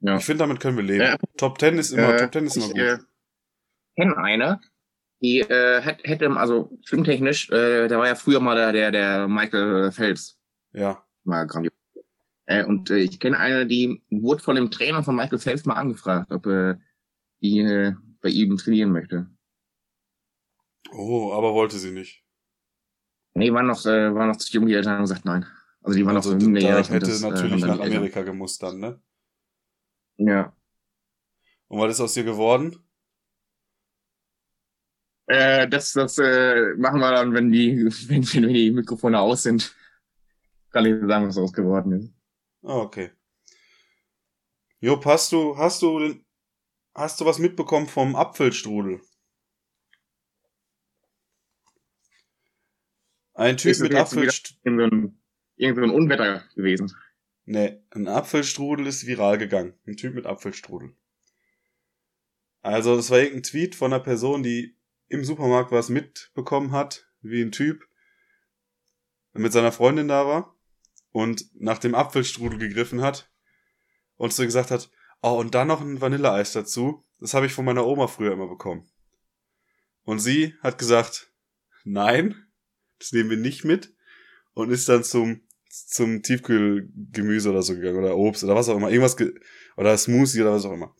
[0.00, 0.16] Ja.
[0.16, 1.02] Ich finde, damit können wir leben.
[1.04, 1.16] Ja.
[1.36, 2.80] Top 10 ist immer, Äh, Top 10 ist immer ich gut.
[2.80, 2.98] äh,
[3.96, 4.60] kenne eine,
[5.20, 9.28] die äh, hätte, hätte, also schwimmtechnisch, äh, der war ja früher mal der, der, der
[9.28, 10.38] Michael Phelps.
[10.72, 11.04] ja.
[11.24, 11.74] War grandios.
[12.46, 15.74] Äh, und äh, ich kenne eine, die wurde von dem Trainer von Michael Phelps mal
[15.74, 16.76] angefragt, ob äh,
[17.42, 19.28] die äh, bei ihm trainieren möchte.
[20.92, 22.24] Oh, aber wollte sie nicht.
[23.34, 25.44] Nee, war noch, äh, war noch zu jung, die Eltern haben gesagt nein.
[25.82, 26.90] Also die waren Also, noch so da minderjährig.
[26.90, 29.00] hätte das, äh, natürlich nach die Eltern- Amerika gemusst dann, ne?
[30.18, 30.56] Ja.
[31.68, 32.76] Und was ist aus dir geworden?
[35.26, 37.76] Äh, das das äh, machen wir dann, wenn die,
[38.08, 39.74] wenn, wenn die Mikrofone aus sind.
[40.70, 42.12] Kann ich sagen, was daraus geworden ist.
[42.62, 43.10] Ah, okay.
[44.80, 46.24] Jupp, hast du, hast du, den-
[46.94, 49.00] hast du was mitbekommen vom Apfelstrudel?
[53.34, 55.12] Ein Typ mit Apfelstrudel.
[55.58, 56.96] Irgend so ein, irgend so ein Unwetter gewesen.
[57.44, 59.74] Nee, ein Apfelstrudel ist viral gegangen.
[59.86, 60.94] Ein Typ mit Apfelstrudel.
[62.60, 64.76] Also, das war irgendein Tweet von einer Person, die
[65.08, 67.86] im Supermarkt was mitbekommen hat, wie ein Typ
[69.32, 70.56] mit seiner Freundin da war
[71.12, 73.30] und nach dem Apfelstrudel gegriffen hat
[74.16, 74.90] und so gesagt hat,
[75.22, 77.04] oh, und dann noch ein Vanilleeis dazu.
[77.20, 78.88] Das habe ich von meiner Oma früher immer bekommen.
[80.02, 81.32] Und sie hat gesagt,
[81.84, 82.46] nein,
[82.98, 83.94] das nehmen wir nicht mit
[84.54, 85.47] und ist dann zum
[85.86, 89.34] zum Tiefkühlgemüse oder so gegangen oder Obst oder was auch immer, irgendwas ge
[89.76, 90.94] oder Smoothie oder was auch immer.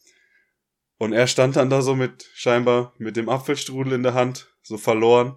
[0.98, 4.78] Und er stand dann da so mit scheinbar mit dem Apfelstrudel in der Hand, so
[4.78, 5.36] verloren.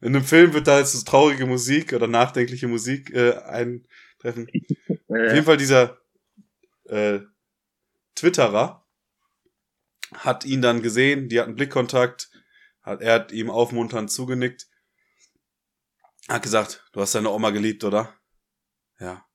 [0.00, 4.48] In dem Film wird da jetzt so traurige Musik oder nachdenkliche Musik äh, eintreffen.
[5.08, 5.98] Auf jeden Fall dieser
[6.84, 7.20] äh,
[8.14, 8.86] Twitterer
[10.14, 12.30] hat ihn dann gesehen, die hatten Blickkontakt,
[12.82, 14.68] hat, er hat ihm aufmunternd zugenickt,
[16.28, 18.14] hat gesagt, du hast deine Oma geliebt, oder?
[19.02, 19.26] Ja.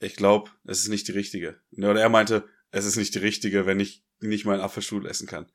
[0.00, 1.60] Ich glaube, es ist nicht die richtige.
[1.76, 5.52] Oder er meinte, es ist nicht die richtige, wenn ich nicht meinen Apfelstrudel essen kann.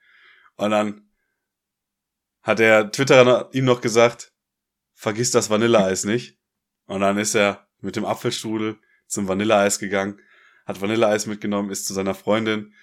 [0.55, 1.09] Und dann
[2.43, 4.33] hat der Twitterer ihm noch gesagt,
[4.93, 6.39] vergiss das Vanilleeis nicht.
[6.85, 10.21] Und dann ist er mit dem Apfelstrudel zum Vanilleeis gegangen,
[10.67, 12.75] hat Vanilleeis mitgenommen, ist zu seiner Freundin.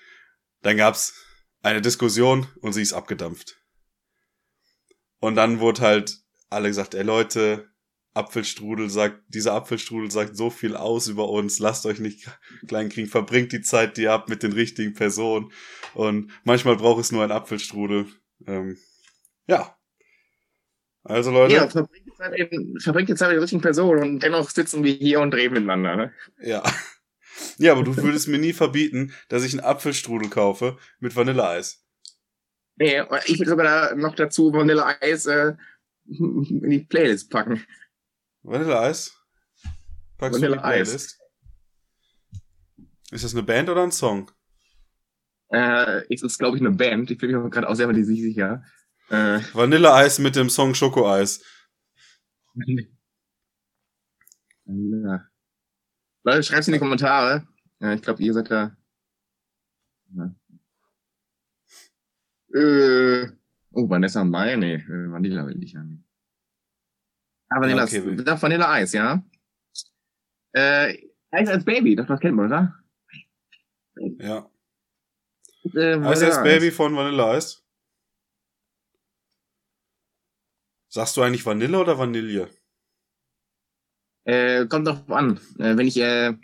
[0.63, 1.15] Dann gab's
[1.63, 3.57] eine Diskussion und sie ist abgedampft.
[5.21, 7.71] Und dann wurde halt alle gesagt, ey Leute,
[8.13, 12.29] Apfelstrudel sagt, dieser Apfelstrudel sagt so viel aus über uns, lasst euch nicht
[12.67, 15.53] klein kriegen, verbringt die Zeit, die ihr habt mit den richtigen Personen.
[15.95, 18.07] Und manchmal braucht es nur ein Apfelstrudel.
[18.47, 18.79] Ähm,
[19.47, 19.77] ja.
[21.03, 24.23] Also Leute, ja, verbringt die Zeit eben, verbringt die Zeit mit der richtigen Person und
[24.23, 25.97] dennoch sitzen wir hier und reden miteinander.
[25.97, 26.13] Ne?
[26.41, 26.63] Ja.
[27.57, 31.85] Ja, aber du würdest mir nie verbieten, dass ich einen Apfelstrudel kaufe mit Vanilleeis.
[32.77, 35.55] Nee, ich würde sogar da noch dazu Vanilleeis äh,
[36.07, 37.65] in die Playlist packen.
[38.43, 39.17] Vanilleeis?
[40.19, 40.59] Packst du in die.
[40.59, 41.19] Playlist?
[43.11, 44.31] Ist das eine Band oder ein Song?
[45.49, 47.11] Äh, es ist, glaube ich, eine Band.
[47.11, 48.65] Ich bin mir gerade auch selber nicht sicher.
[49.09, 51.43] Äh, Vanilleeis mit dem Song Schokoeis.
[54.65, 55.27] ja.
[56.23, 57.47] Leute, schreibt's in die Kommentare.
[57.81, 58.77] Ja, ich glaube, ihr seid da.
[60.15, 60.35] Ja.
[62.53, 63.29] Äh,
[63.73, 66.05] oh, Vanessa Mai, nee, äh, Vanilla will ich ja nicht.
[67.51, 69.23] Ah, Vanilla, Ja, okay, okay, Vanilla Eis, ja.
[70.53, 70.97] Äh,
[71.33, 72.75] Eis als Baby, das, das kennt man, oder?
[74.19, 74.49] Ja.
[75.75, 76.43] Äh, Eis als.
[76.43, 77.65] Baby von Vanilla Eis.
[80.89, 82.49] Sagst du eigentlich Vanille oder Vanille?
[84.25, 85.39] Äh, kommt drauf an.
[85.59, 86.35] Äh, wenn ich, äh,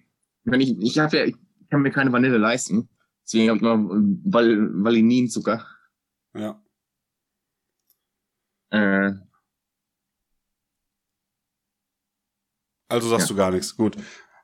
[0.45, 1.37] wenn ich, ich habe ja, ich
[1.71, 2.89] kann mir keine Vanille leisten.
[3.25, 3.89] Deswegen habe ich immer
[4.25, 5.67] Val Valininzucker.
[6.35, 6.63] Ja.
[8.71, 9.13] Äh,
[12.89, 13.35] Also sagst Ja.
[13.35, 13.77] du gar nichts.
[13.77, 13.97] Gut.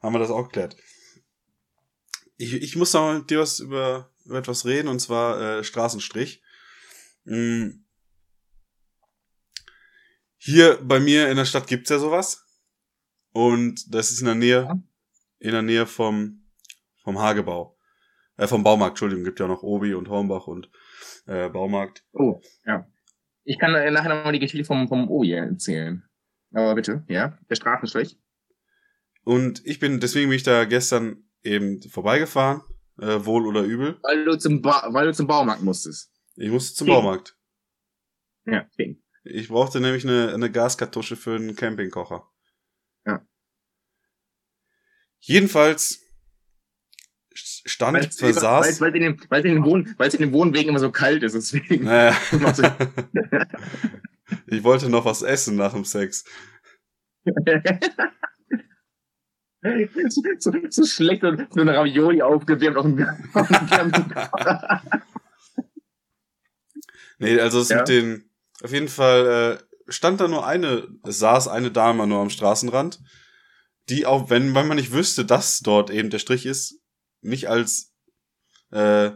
[0.02, 0.76] Haben wir das auch geklärt.
[2.36, 6.42] Ich, ich muss noch mit dir was über, über etwas reden, und zwar äh, Straßenstrich.
[7.24, 7.68] Mm.
[10.38, 12.44] Hier bei mir in der Stadt gibt's ja sowas.
[13.32, 14.78] Und das ist in der Nähe, Ja.
[15.38, 16.44] in der Nähe vom,
[17.02, 17.78] vom Hagebau.
[18.36, 20.68] Äh, vom Baumarkt, Entschuldigung, gibt ja noch Obi und Hornbach und
[21.26, 22.04] äh, Baumarkt.
[22.12, 22.88] oh, ja.
[23.44, 26.04] Ich kann äh, nachher nochmal die Geschichte vom, vom Oje erzählen.
[26.52, 27.36] Aber bitte, ja.
[27.50, 28.18] Der Straßenstrich.
[29.24, 32.62] Und ich bin, deswegen bin ich da gestern eben vorbeigefahren,
[32.98, 33.98] äh, wohl oder übel.
[34.02, 36.10] Weil du zum, ba weil du zum Baumarkt musstest.
[36.36, 36.94] Ich musste zum Ding.
[36.96, 37.36] Baumarkt.
[38.46, 39.02] Ja, Ding.
[39.24, 42.28] Ich brauchte nämlich eine, eine Gaskartusche für einen Campingkocher.
[43.06, 43.24] Ja.
[45.20, 46.00] Jedenfalls
[47.34, 48.80] stand, Weil versaß.
[48.80, 51.34] weil in, den- weil's in, den Wohn- weil's in den Wohnwegen immer so kalt ist,
[51.34, 51.84] deswegen.
[51.84, 52.16] Naja.
[54.46, 56.24] Ich wollte noch was essen nach dem Sex.
[60.38, 64.12] so, so schlecht und so eine Ravioli aufgewärmt auf dem, auf dem.
[67.18, 67.78] Nee, also es Ja.
[67.78, 68.30] mit den.
[68.62, 73.00] Auf jeden Fall äh, stand da nur eine, es saß eine Dame nur am Straßenrand,
[73.88, 76.80] die auch, wenn, wenn man nicht wüsste, dass dort eben der Strich ist,
[77.20, 77.92] nicht als
[78.70, 79.10] äh,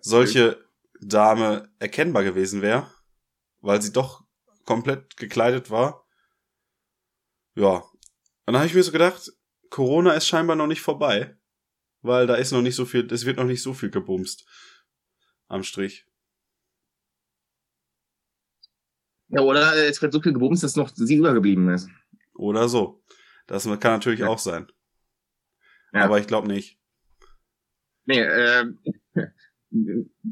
[0.00, 0.64] solche
[1.00, 2.92] Dame erkennbar gewesen wäre,
[3.60, 4.24] weil sie doch
[4.64, 6.04] komplett gekleidet war.
[7.54, 7.68] Ja.
[7.78, 7.92] Und
[8.46, 9.32] dann habe ich mir so gedacht,
[9.72, 11.34] Corona ist scheinbar noch nicht vorbei,
[12.02, 14.46] weil da ist noch nicht so viel, es wird noch nicht so viel gebumst
[15.48, 16.06] am Strich.
[19.28, 21.88] Ja, oder äh, es wird so viel gebumst, dass noch sie übergeblieben ist.
[22.34, 23.02] Oder so.
[23.46, 24.28] Das kann natürlich Ja.
[24.28, 24.70] auch sein.
[25.94, 26.04] Ja.
[26.04, 26.78] Aber ich glaube nicht.
[28.04, 28.66] Nee, äh,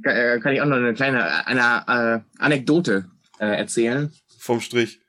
[0.02, 4.12] kann ich auch noch eine kleine eine, äh, Anekdote äh, erzählen.
[4.38, 5.00] Vom Strich.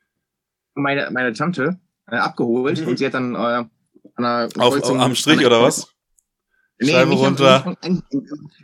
[0.73, 2.87] Meine, meine Tante äh, abgeholt Mhm.
[2.87, 3.65] und sie hat dann äh,
[4.15, 5.87] einer Auf, am Strich oder was?
[6.79, 7.77] Nee, Scheibe runter.
[7.81, 8.03] am-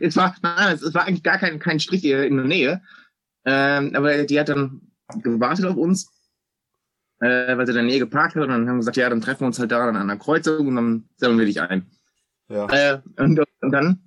[0.00, 2.82] Es war, nein, es es war eigentlich gar kein, kein Strich in der Nähe.
[3.44, 4.80] Ähm, aber die hat dann
[5.22, 6.10] gewartet auf uns,
[7.20, 8.42] äh, weil sie in der Nähe geparkt hat.
[8.42, 10.66] Und dann haben wir gesagt, ja, dann treffen wir uns halt da an einer Kreuzung
[10.66, 11.90] und dann sammeln wir dich ein.
[12.48, 12.66] Ja.
[12.66, 14.02] Äh, und, und dann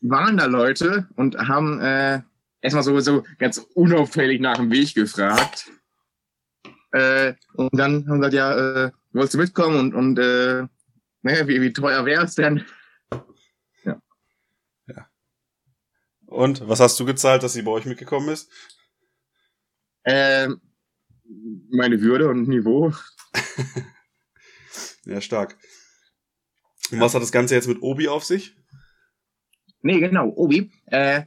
[0.00, 2.22] waren da Leute und haben äh,
[2.62, 5.70] erstmal so, so ganz unauffällig nach dem Weg gefragt.
[6.92, 10.62] Äh, und dann haben wir gesagt, ja, äh, wolltest du mitkommen und, und äh,
[11.22, 12.64] ne, wie, wie teuer wäre es denn?
[16.32, 18.50] Und was hast du gezahlt, dass sie bei euch mitgekommen ist?
[20.04, 20.62] Ähm,
[21.70, 22.92] meine Würde und Niveau.
[25.04, 25.58] Ja, stark.
[26.92, 28.56] Und was hat das Ganze jetzt mit Obi auf sich?
[29.80, 30.70] Nee, genau, Obi.
[30.86, 31.24] Äh,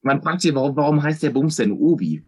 [0.00, 2.24] man fragt sich, warum, warum heißt der Bums denn Obi?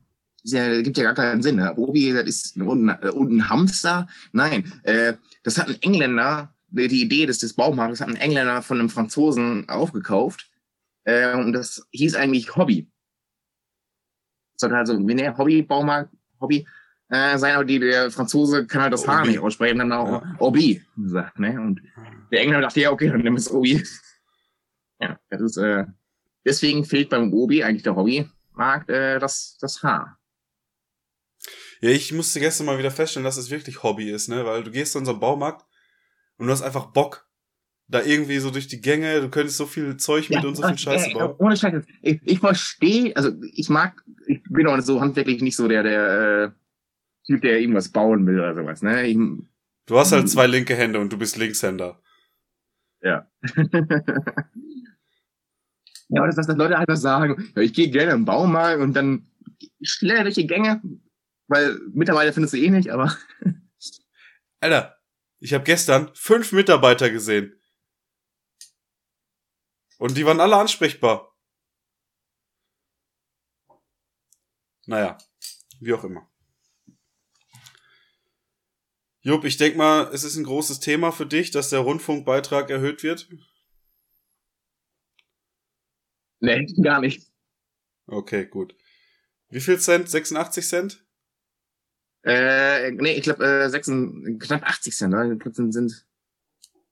[0.48, 1.56] Ja, gibt ja gar keinen Sinn.
[1.56, 1.74] Ne?
[1.74, 4.06] Obi, das ist ein- und ein Hamster.
[4.32, 8.78] Nein, äh, das hat ein Engländer, die Idee des, des Baumarktes hat ein Engländer von
[8.78, 10.48] einem Franzosen aufgekauft.
[11.04, 12.88] Äh, und das hieß eigentlich Hobby.
[14.56, 16.66] Sollte also, wie ne, Hobby, Baumarkt, Hobby
[17.08, 19.28] äh, sein, aber die, der Franzose kann halt das H Obi.
[19.28, 20.36] nicht aussprechen, dann auch Ja.
[20.38, 21.60] Obi gesagt, ne?
[21.60, 21.80] Und
[22.30, 23.82] der Engländer dachte, ja, okay, dann nimm es Obi.
[24.98, 25.84] Ja, das ist, äh,
[26.42, 30.18] deswegen fehlt beim Obi, eigentlich der Hobbymarkt, äh, das, das Haar.
[31.80, 34.44] Ja, ich musste gestern mal wieder feststellen, dass es wirklich Hobby ist, ne?
[34.44, 35.64] Weil du gehst zu unserem Baumarkt
[36.38, 37.28] und du hast einfach Bock,
[37.88, 40.78] da irgendwie so durch die Gänge, du könntest so viel Zeug mit und so viel
[40.78, 41.36] Scheiße äh, bauen.
[41.38, 41.82] ohne Scheiße.
[42.02, 46.42] Ich, ich verstehe, also ich mag, ich bin auch so handwerklich nicht so der, der
[46.44, 46.50] äh,
[47.26, 49.06] Typ, der irgendwas bauen will oder sowas, ne?
[49.06, 49.16] Ich,
[49.86, 52.00] Du hast halt zwei linke Hände und du bist Linkshänder.
[53.02, 53.30] ja.
[56.08, 58.94] ja, aber das, dass das Leute einfach sagen, ja, ich gehe gerne im Baumarkt und
[58.94, 59.28] dann
[59.80, 60.82] schneller durch die Gänge,
[61.48, 63.16] weil mittlerweile findest du eh nicht, aber
[64.60, 64.98] Alter,
[65.38, 67.60] ich habe gestern fünf Mitarbeiter gesehen.
[69.98, 71.34] Und die waren alle ansprechbar.
[74.86, 75.18] Naja,
[75.80, 76.30] wie auch immer.
[79.22, 83.02] Jupp, ich denk mal, es ist ein großes Thema für dich, dass der Rundfunkbeitrag erhöht
[83.02, 83.28] wird.
[86.38, 87.26] nee, gar nicht.
[88.06, 88.76] Okay, gut.
[89.48, 90.08] Wie viel Cent?
[90.08, 91.05] 86 Cent?
[92.26, 95.38] Äh, nee, ich glaube, äh, 86, knapp 80 Cent, ne?
[95.52, 96.06] Sind, sind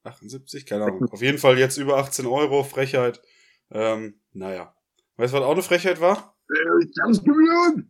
[0.05, 1.09] 78, keine Ahnung.
[1.11, 3.21] Auf jeden Fall jetzt über 18 Euro, Frechheit.
[3.71, 4.77] Ähm, naja.
[5.17, 6.37] Weißt du, was auch eine Frechheit war?
[6.51, 7.85] Äh, ich hab's gehört.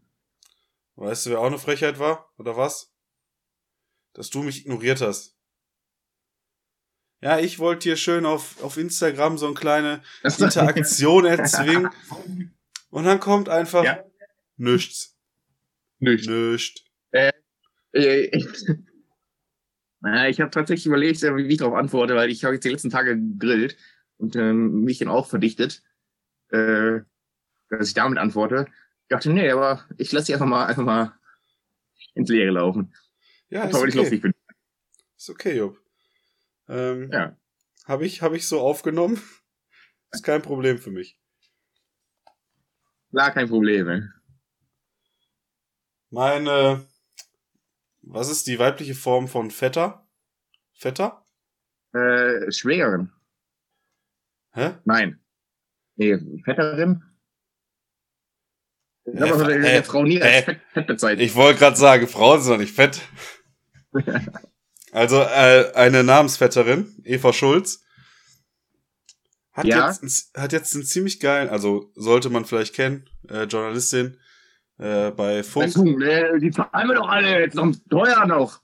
[0.96, 2.32] Weißt du, wer auch eine Frechheit war?
[2.38, 2.94] Oder was?
[4.14, 5.36] Dass du mich ignoriert hast.
[7.20, 11.90] Ja, ich wollte hier schön auf, auf Instagram so eine kleine Interaktion erzwingen.
[12.90, 14.04] Und dann kommt einfach Ja.
[14.56, 15.16] nichts.
[15.98, 16.28] Nicht.
[16.28, 16.80] Nichts.
[17.94, 18.46] Äh, ich
[20.00, 22.68] naja, ich habe tatsächlich überlegt, äh, wie ich darauf antworte, weil ich habe jetzt die
[22.68, 23.78] letzten Tage gegrillt
[24.18, 25.82] und ähm, mich dann auch verdichtet,
[26.50, 27.00] äh,
[27.70, 28.66] dass ich damit antworte.
[29.02, 31.18] Ich dachte, nee, aber ich lasse dich einfach mal einfach mal
[32.14, 32.94] ins Leere laufen.
[33.48, 33.98] Ja, ist Weil ich okay.
[33.98, 34.34] lustig bin.
[35.16, 35.80] Ist okay, Jupp.
[36.68, 37.36] Ähm, Ja.
[37.86, 39.20] Habe ich, hab ich so aufgenommen.
[40.12, 41.18] Ist kein Problem für mich.
[43.10, 43.88] Klar, kein Problem.
[43.88, 44.02] ey.
[46.10, 46.86] Meine,
[48.06, 50.06] was ist die weibliche Form von Vetter?
[50.74, 51.24] Vetter?
[51.92, 53.10] Äh, Schwägerin.
[54.52, 54.74] Hä?
[54.84, 55.20] Nein.
[55.96, 56.14] Nee,
[56.44, 57.02] Vetterin.
[59.06, 60.42] Ich habe aber hä, der Frau nie als hä?
[60.42, 61.26] Fett, Fett bezeichnet.
[61.26, 63.00] Ich wollte gerade sagen, Frauen sind doch nicht fett.
[64.92, 67.84] Also äh, eine Namensvetterin, Eva Schulz,
[69.50, 69.88] hat, Ja.
[69.88, 74.20] jetzt, einen- hat jetzt einen ziemlich geilen, also sollte man vielleicht kennen, äh, Journalistin
[74.78, 75.76] äh, bei Funk.
[75.76, 78.60] Nee, die zahlen wir doch alle, jetzt noch teuer noch.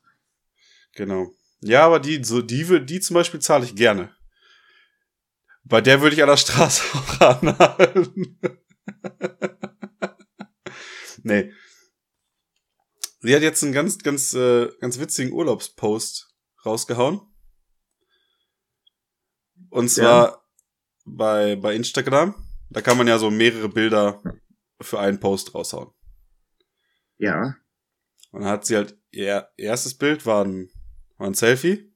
[0.94, 1.33] Genau.
[1.61, 4.14] Ja, aber die, so, die, die zum Beispiel zahle ich gerne.
[5.64, 8.38] Bei der würde ich an der Straße auch anhalten.
[11.23, 11.53] nee.
[13.20, 17.20] Sie hat jetzt einen ganz, ganz, äh, ganz witzigen Urlaubspost rausgehauen.
[19.68, 20.46] Und zwar
[21.05, 22.35] bei, bei Instagram.
[22.70, 24.23] Da kann man ja so mehrere Bilder
[24.81, 25.92] für einen Post raushauen.
[27.20, 27.54] Ja.
[28.33, 30.70] Und hat sie halt, ihr erstes Bild war ein,
[31.18, 31.92] war ein Selfie.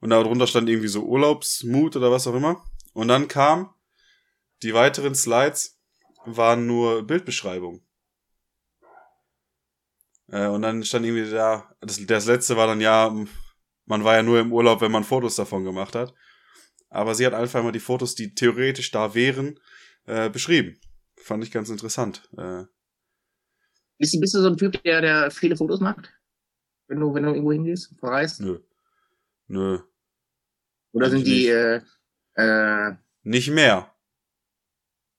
[0.00, 2.64] Und darunter stand irgendwie so Urlaubsmut oder was auch immer.
[2.94, 3.74] Und dann kam,
[4.62, 5.80] die weiteren Slides
[6.24, 7.84] waren nur Bildbeschreibung.
[10.28, 13.12] Äh, und dann stand irgendwie da, das, das letzte war dann ja,
[13.86, 16.14] man war ja nur im Urlaub, wenn man Fotos davon gemacht hat.
[16.90, 19.58] Aber sie hat einfach mal die Fotos, die theoretisch da wären,
[20.06, 20.78] äh, beschrieben.
[21.16, 22.28] Fand ich ganz interessant.
[22.38, 22.64] Äh,
[24.00, 26.10] Bist, du- bist du so ein Typ, der, der viele Fotos macht?
[26.88, 28.40] Wenn du, wenn du irgendwo hingehst, verreist?
[28.40, 28.58] nö.
[29.46, 29.78] Nö.
[30.92, 31.82] Oder sind die, äh,
[32.34, 33.94] äh, Nicht mehr.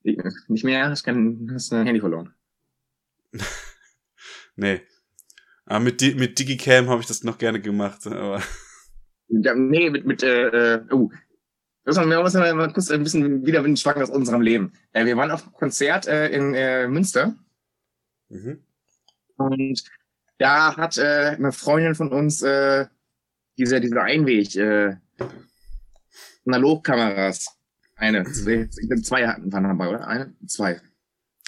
[0.04, 2.34] nicht mehr, hast kein, hast ein Handy verloren.
[4.58, 4.82] Nee.
[5.66, 8.06] Aber mit, Di mit Digicam habe ich das noch gerne gemacht.
[8.06, 8.42] Aber
[9.30, 11.10] Ja, nee, mit, mit, äh, äh, oh.
[11.84, 14.74] Das wir müssen mal kurz ein bisschen wieder mit Schwank aus unserem Leben.
[14.92, 17.36] Äh, wir waren auf einem Konzert äh, in äh, Münster
[18.30, 18.62] mhm.
[19.42, 19.84] Und
[20.38, 22.88] da hat äh, eine Freundin von uns äh,
[23.58, 24.96] diese, diese Einweg, äh,
[26.46, 27.58] Analogkameras.
[27.96, 30.08] Eine, zwei, ich glaube, zwei hatten waren dabei, oder?
[30.08, 30.34] Eine?
[30.48, 30.82] Zwei.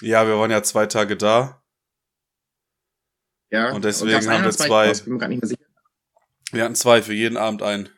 [0.02, 1.64] ja, wir waren ja zwei Tage da.
[3.50, 3.72] Ja.
[3.72, 4.92] Und deswegen eine haben wir zwei.
[4.92, 5.64] Ich bin mir gar nicht mehr sicher.
[6.52, 7.90] Wir hatten zwei für jeden Abend einen.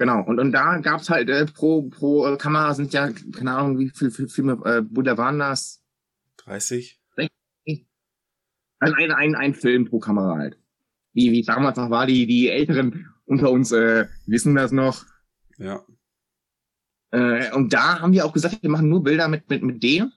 [0.00, 0.22] Genau.
[0.22, 3.90] Und, und da gab's halt äh, pro, pro äh, Kamera sind ja, keine Ahnung, wie
[3.90, 5.82] viel, viel Filme, äh, Buddha waren das?
[6.38, 6.99] 30?
[8.80, 10.58] Also ein, ein, ein Film pro Kamera halt.
[11.12, 15.04] Wie, wie damals noch war, die, die Älteren unter uns äh, wissen das noch.
[15.58, 15.84] Ja.
[17.12, 20.12] Äh, und da haben wir auch gesagt, wir machen nur Bilder mit, mit, mit dem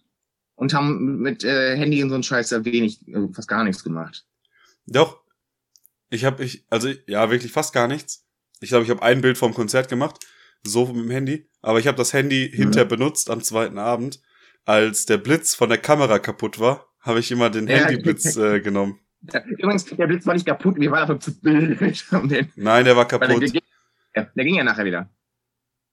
[0.55, 3.83] und haben mit äh, Handy und so einen Scheiß ja wenig, äh, fast gar nichts
[3.83, 4.25] gemacht.
[4.85, 5.21] Doch.
[6.09, 8.27] Ich habe ich, also ja, wirklich fast gar nichts.
[8.61, 10.25] Ich glaube, ich habe ein Bild vom Konzert gemacht,
[10.63, 11.49] so mit dem Handy.
[11.61, 14.21] Aber ich habe das Handy hinterher benutzt am zweiten Abend,
[14.63, 16.92] als der Blitz von der Kamera kaputt war.
[17.03, 18.99] Habe ich immer den Ja, Handyblitz äh, genommen.
[19.31, 21.79] Ja, Übrigens, der Blitz war nicht kaputt, wir waren einfach zu blöd.
[22.11, 23.51] um den- Nein, der war Weil der, kaputt.
[23.53, 23.61] ging-
[24.15, 25.09] ja, der ging ja nachher wieder.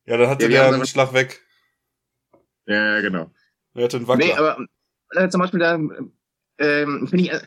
[0.06, 1.40] Ja, dann hatte der haben einen Schlag weg.
[2.66, 3.30] Ja, genau.
[3.74, 4.26] Der hatte einen Wackler.
[4.26, 4.66] Nee, aber
[5.12, 7.40] äh, zum Beispiel da ähm, finde ich, äh,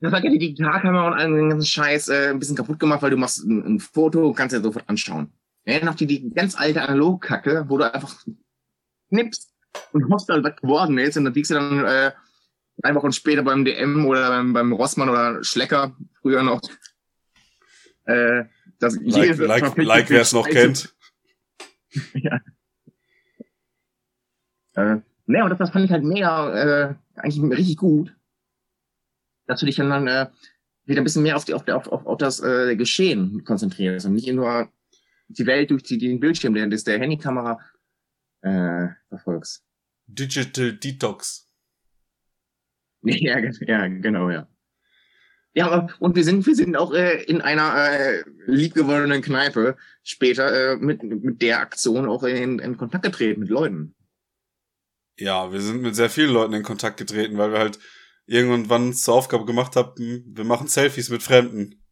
[0.00, 3.02] das hat ja die Digitalkamera und all den ganzen Scheiß äh, ein bisschen kaputt gemacht,
[3.02, 5.32] weil du machst ein, ein Foto und kannst ja sofort anschauen.
[5.64, 8.14] Ja, noch die, die ganz alte Analogkacke, wo du einfach
[9.08, 9.52] knippst
[9.92, 12.12] und hoffst dann, was geworden ist und dann liegst du dann äh,
[12.78, 16.60] drei Wochen später beim DM oder beim, beim Rossmann oder Schlecker, früher noch.
[18.04, 18.44] Äh,
[18.78, 20.94] das like, like, like wer es noch kennt.
[24.76, 26.52] Äh, ne, und das, das fand ich halt mega,
[26.90, 28.14] äh, eigentlich richtig gut.
[29.46, 30.26] Dass du dich dann, äh,
[30.84, 34.12] wieder ein bisschen mehr auf, die, auf, auf, auf, auf das äh, Geschehen konzentrierst und
[34.12, 34.70] nicht nur
[35.28, 37.58] die Welt durch die, den Bildschirm der, der Handykamera
[38.42, 39.64] äh, verfolgst.
[40.06, 41.45] Digital Detox.
[43.02, 44.48] ja, ja, genau, ja.
[45.54, 50.72] Ja, aber- und wir sind, wir sind auch äh, in einer äh, liebgewonnenen Kneipe später
[50.72, 53.94] äh, mit, mit der Aktion auch in, in Kontakt getreten mit Leuten.
[55.18, 57.78] Ja, wir sind mit sehr vielen Leuten in Kontakt getreten, weil wir halt
[58.26, 61.82] irgendwann uns zur Aufgabe gemacht haben, wir machen Selfies mit Fremden.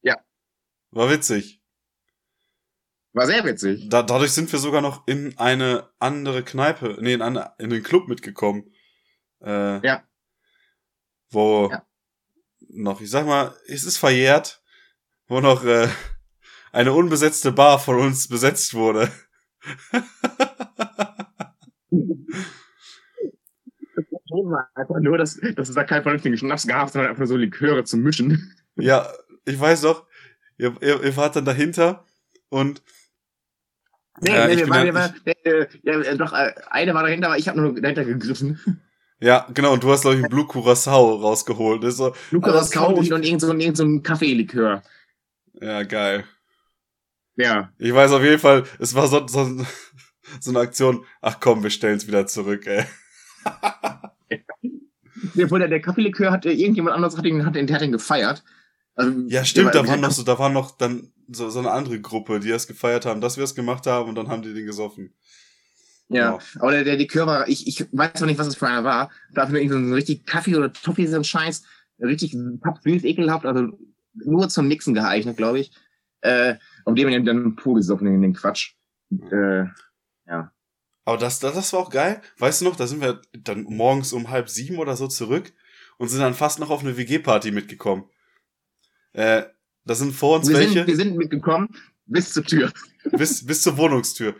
[0.00, 0.16] Ja.
[0.90, 1.60] War witzig.
[3.12, 3.88] War sehr witzig.
[3.90, 7.82] Da, dadurch sind wir sogar noch in eine andere Kneipe, nee, in, eine, in den
[7.82, 8.71] Club mitgekommen.
[9.44, 10.02] Äh, Ja.
[11.30, 11.86] Wo Ja.
[12.68, 14.62] noch, ich sag mal, es ist verjährt,
[15.26, 15.88] wo noch äh,
[16.72, 19.10] eine unbesetzte Bar von uns besetzt wurde.
[24.74, 27.84] Einfach nur, dass, dass es da keinen vernünftigen Schnaps gab, sondern einfach nur so Liköre
[27.84, 28.54] zum Mischen.
[28.76, 29.06] Ja,
[29.44, 30.06] ich weiß noch,
[30.56, 32.06] ihr, ihr, ihr wart dann dahinter
[32.48, 32.82] und
[34.20, 37.28] Nee, Ja, nee, wir waren, wir waren, äh, ja, äh, doch, äh, eine war dahinter,
[37.28, 38.58] aber ich habe nur dahinter gegriffen.
[39.22, 41.82] Ja, genau, und du hast, glaube ich, einen Blue Curacao rausgeholt.
[41.82, 43.84] Das ist so, das das fand Kau ich- und, und irgend so, ein- irgend so
[43.84, 44.82] ein Kaffeelikör.
[45.60, 46.24] ja, geil.
[47.36, 47.72] Ja.
[47.78, 49.64] Ich weiß auf jeden Fall, es war so, so,
[50.40, 52.84] so eine Aktion, ach komm, wir stellen's wieder zurück, ey.
[55.34, 57.92] Der, der, der Kaffeelikör hat, äh, irgendjemand anderes hat ihn, hat den, der hat den
[57.92, 58.42] gefeiert.
[58.94, 62.00] Also, Ja, stimmt, da waren noch so, da waren noch dann so, so eine andere
[62.00, 64.66] Gruppe, die das gefeiert haben, dass wir es gemacht haben und dann haben die den
[64.66, 65.14] gesoffen.
[66.12, 66.40] Ja, Genau.
[66.60, 69.10] aber der, der Likör war, ich, ich weiß noch nicht, was das für einer war.
[69.32, 71.62] Da hat mir irgendwie so ein richtig Kaffee oder Toffee, so ein Scheiß.
[72.00, 73.68] Richtig pappsüß, ekelhaft, also
[74.14, 75.72] nur zum Mixen geeignet, glaube ich.
[76.20, 78.74] Äh, und dem haben dann pur gesoffen in den Quatsch.
[79.30, 79.64] Äh,
[81.04, 82.20] Aber das, das, das war auch geil.
[82.38, 85.52] Weißt du noch, da sind wir dann morgens um halb sieben oder so zurück
[85.98, 88.04] und sind dann fast noch auf eine WG-Party mitgekommen.
[89.12, 89.42] Äh,
[89.84, 90.72] da sind vor uns wir, welche.
[90.74, 91.68] sind, wir sind mitgekommen
[92.06, 92.72] bis zur Tür.
[93.10, 94.36] bis, bis zur Wohnungstür.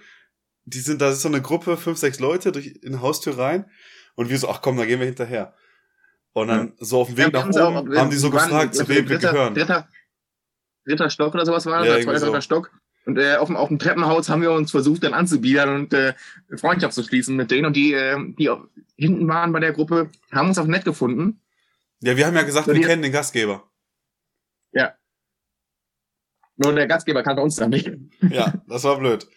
[0.65, 3.69] Die sind, da ist so eine Gruppe, fünf, sechs Leute durch in die Haustür rein
[4.15, 5.55] und wir so, ach komm, da gehen wir hinterher.
[6.35, 8.49] Und dann so auf dem Weg Ja, nach haben's auch- oben haben die so waren-
[8.49, 9.55] gefragt, zu wem wir gehören.
[9.55, 9.89] Dritter,
[10.87, 12.27] dritter Stock oder sowas war Ja, oder zweiter, so.
[12.27, 12.71] dritter Stock.
[13.05, 16.15] Und äh, auf, dem, auf dem Treppenhaus haben wir uns versucht, dann anzubiedern und äh,
[16.57, 17.67] Freundschaft zu schließen mit denen.
[17.67, 18.65] Und die, äh, die auch
[18.97, 21.41] hinten waren bei der Gruppe, haben uns auch nett gefunden.
[22.01, 23.69] Ja, wir haben ja gesagt, So, wir kennen den Gastgeber.
[26.57, 27.91] Nur der Gastgeber kannte uns dann nicht.
[28.31, 29.27] Ja, das war blöd.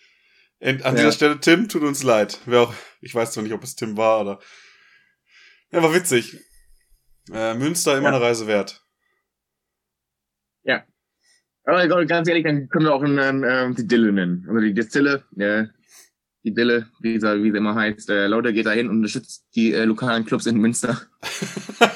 [0.65, 0.91] An Ja.
[0.91, 2.39] dieser Stelle, Tim, tut uns leid.
[2.45, 4.39] Wer auch, ich weiß zwar nicht, ob es Tim war oder.
[5.71, 6.37] Ja, war witzig.
[7.31, 8.15] Äh, Münster immer Ja.
[8.15, 8.81] eine Reise wert.
[11.67, 14.45] Aber ganz ehrlich, dann können wir auch ähm, äh, die Dille nennen.
[14.47, 15.65] Also die Distille, äh,
[16.43, 18.07] die Dille, wie sie, wie sie immer heißt.
[18.11, 21.01] Äh, Leute geht da hin und unterstützt die äh, lokalen Clubs in Münster.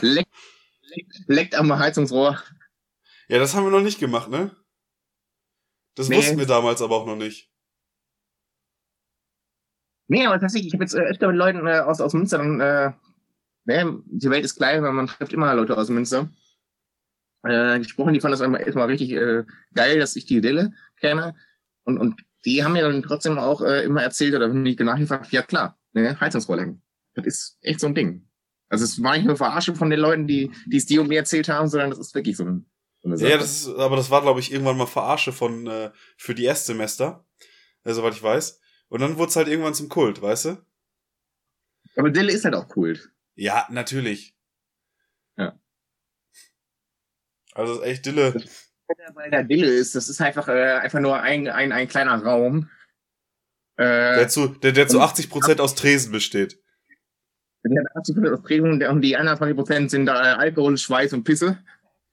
[0.02, 0.28] leckt,
[0.82, 2.42] leckt, leckt am Heizungsrohr.
[3.28, 4.56] Ja, das haben wir noch nicht gemacht, ne?
[5.94, 6.18] Das Nee.
[6.18, 7.52] wussten wir damals aber auch noch nicht.
[10.10, 12.60] Nee, aber tatsächlich, ich habe jetzt äh, öfter mit Leuten äh, aus, aus Münster dann,
[12.60, 12.92] äh,
[13.66, 16.30] die Welt ist klein, weil man trifft immer Leute aus Münster.
[17.44, 19.46] Äh, gesprochen, die fanden das einmal erstmal richtig äh,
[19.76, 21.36] geil, dass ich die Dille kenne.
[21.84, 25.32] Und, und die haben mir dann trotzdem auch äh, immer erzählt oder wenn ich nachgefragt,
[25.32, 26.82] ja klar, ne, Heizungsrohr lecken.
[27.14, 28.28] Das ist echt so ein Ding.
[28.68, 31.20] Also es war nicht nur Verarsche von den Leuten, die die es dir und mir
[31.20, 32.66] erzählt haben, sondern das ist wirklich so, ein,
[33.02, 33.30] so eine Sache.
[33.30, 36.46] Ja, das ist, aber das war, glaube ich, irgendwann mal Verarsche von, äh, für die
[36.46, 37.26] Erstsemester.
[37.84, 38.60] Äh, soweit ich weiß.
[38.90, 40.66] Und dann wurde es halt irgendwann zum Kult, weißt du?
[41.96, 43.12] aber Dille ist halt auch Kult.
[43.36, 44.36] Ja, natürlich.
[45.38, 45.60] Ja.
[47.54, 48.42] Also ist echt Dille.
[49.14, 52.70] Bei der Dille ist, das ist einfach, äh, einfach nur ein, ein, ein kleiner Raum.
[53.76, 56.60] Äh, Der zu, der, der zu 80% aus Tresen besteht.
[57.64, 61.14] Der hat 80% aus Prägung und und die anderen 20% sind da äh, Alkohol, Schweiß
[61.14, 61.64] und Pisse.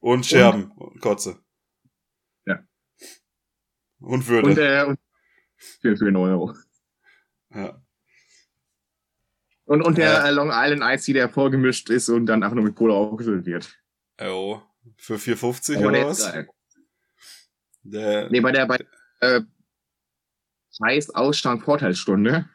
[0.01, 1.39] Und Scherben und Kotze.
[2.45, 2.63] Ja.
[4.01, 4.49] Und Würde.
[4.49, 4.99] Und, äh, und
[5.57, 6.55] für, für 9 Euro.
[7.57, 7.83] Ja.
[9.65, 10.29] Und, und der Ja.
[10.29, 13.77] äh, Long Island Ice der vorgemischt ist und dann einfach nur mit Cola aufgefüllt wird.
[14.21, 14.61] Oh.
[14.97, 16.33] Für 4,50 Aber oder der was?
[17.83, 18.79] Der, Nee, bei der bei,
[19.21, 19.41] äh,
[20.79, 22.49] Preis Ausstand Vorteilsstunde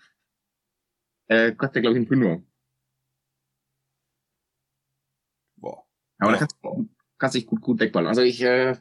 [1.28, 2.42] äh, kostet der, glaube ich, ein Fünfer.
[5.58, 5.84] boah.
[6.20, 6.38] Aber Ja.
[6.38, 8.08] da kannst du kannst dich gut, gut wegballern.
[8.08, 8.78] Also ich äh,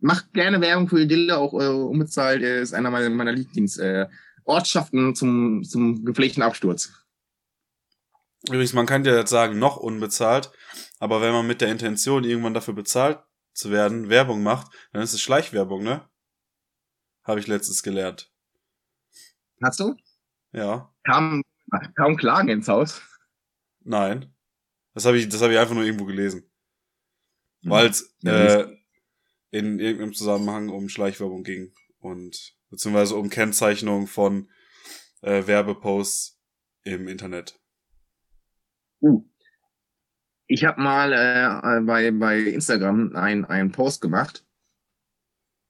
[0.00, 2.42] mach gerne Werbung für Dille, auch äh, unbezahlt.
[2.42, 4.06] Äh, ist einer meiner, meiner Lieblings äh,
[4.48, 6.92] Ortschaften zum, zum gepflegten Absturz.
[8.46, 10.50] Übrigens, man kann ja jetzt sagen, noch unbezahlt,
[10.98, 13.22] aber wenn man mit der Intention, irgendwann dafür bezahlt
[13.52, 16.08] zu werden, Werbung macht, dann ist es Schleichwerbung, ne?
[17.24, 18.32] Habe ich letztens gelernt.
[19.62, 19.96] Hast du?
[20.52, 20.94] Ja.
[21.04, 21.42] Kam,
[21.96, 23.02] kaum Klagen ins Haus.
[23.80, 24.34] Nein.
[24.94, 26.50] Das habe ich, das habe ich einfach nur irgendwo gelesen.
[27.62, 27.70] Hm.
[27.70, 28.66] Weil es äh,
[29.50, 34.48] in irgendeinem Zusammenhang um Schleichwerbung ging und beziehungsweise um Kennzeichnung von
[35.22, 36.38] äh, Werbeposts
[36.84, 37.58] im Internet.
[39.00, 39.24] Uh.
[40.48, 44.44] ich habe mal äh, bei, bei Instagram ein- einen Post gemacht,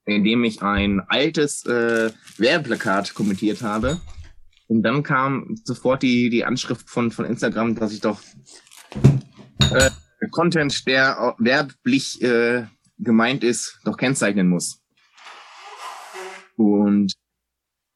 [0.07, 4.01] in dem ich ein altes äh, Werbeplakat kommentiert habe.
[4.69, 8.21] Und dann kam sofort die, die Anschrift von, von Instagram, dass ich doch
[9.73, 9.91] äh,
[10.31, 12.67] Content, der werblich äh,
[12.99, 14.83] gemeint ist, doch kennzeichnen muss.
[16.59, 17.15] Und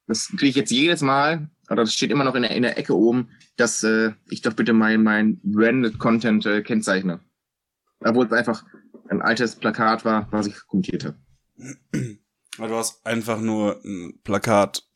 [0.07, 2.79] das kriege ich jetzt jedes Mal, oder das steht immer noch in der, in der
[2.79, 7.21] Ecke oben, dass äh, ich doch bitte mein, mein Branded Content äh, kennzeichne.
[8.01, 8.65] Obwohl es einfach
[9.09, 11.19] ein altes Plakat war, was ich kommentiert habe.
[12.57, 14.89] Weil du hast einfach nur ein Plakat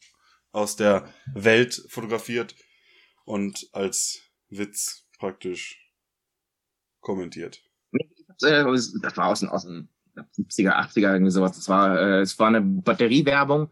[0.53, 2.55] aus der Welt fotografiert
[3.25, 5.93] und als Witz praktisch
[7.01, 7.63] kommentiert.
[8.43, 8.65] Äh,
[9.03, 9.67] Das war aus aus
[10.17, 11.53] 70er, 80er, irgendwie sowas.
[11.53, 13.71] Das war, äh, es war eine Batteriewerbung.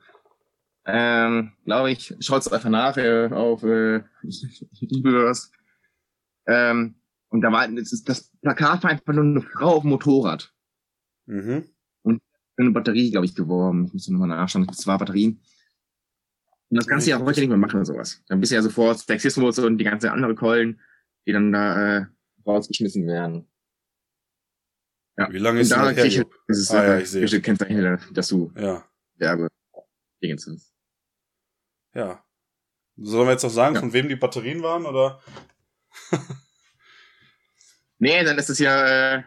[0.87, 4.03] Ähm, glaube ich, schaut's einfach nach äh, auf äh,
[4.81, 5.51] Universe.
[6.47, 6.97] Ähm,
[7.29, 10.53] und da war das, das Plakat war einfach nur eine Frau auf dem Motorrad.
[11.27, 11.65] Mhm.
[12.57, 13.87] Für eine Batterie, glaube ich, geworben.
[13.87, 14.67] Ich muss nochmal nachschauen.
[14.67, 15.41] Das war Batterien.
[16.71, 18.23] Und das kannst du ja heute nicht mehr machen, sowas.
[18.29, 20.81] Dann bist du ja sofort Sexismus und die ganze andere Keulen,
[21.27, 22.07] die dann da äh,
[22.47, 23.49] rausgeschmissen werden.
[25.17, 25.33] Ja.
[25.33, 26.25] Wie lange ist da denn das her?
[26.49, 27.41] dieses Ah, ja, äh, ich sehe.
[27.41, 28.85] Kennzeichen, dass du Ja,
[29.17, 29.49] Werbe
[30.23, 30.73] Dingens
[31.95, 32.25] ja.
[32.97, 33.81] Sollen wir jetzt noch sagen, Ja.
[33.81, 35.21] von wem die Batterien waren, oder?
[37.99, 39.23] Nee, dann ist es ja, äh,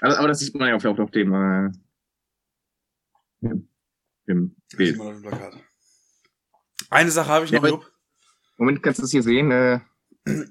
[0.00, 1.70] also, aber das sieht man ja auf, auf, auf dem, äh,
[4.26, 4.98] Sieht Bild.
[5.00, 5.54] auf dem Plakat.
[6.90, 7.92] Eine Sache habe ich Ja, noch, Jupp.
[8.56, 9.50] Moment, kannst du das hier sehen?
[9.50, 9.80] Äh,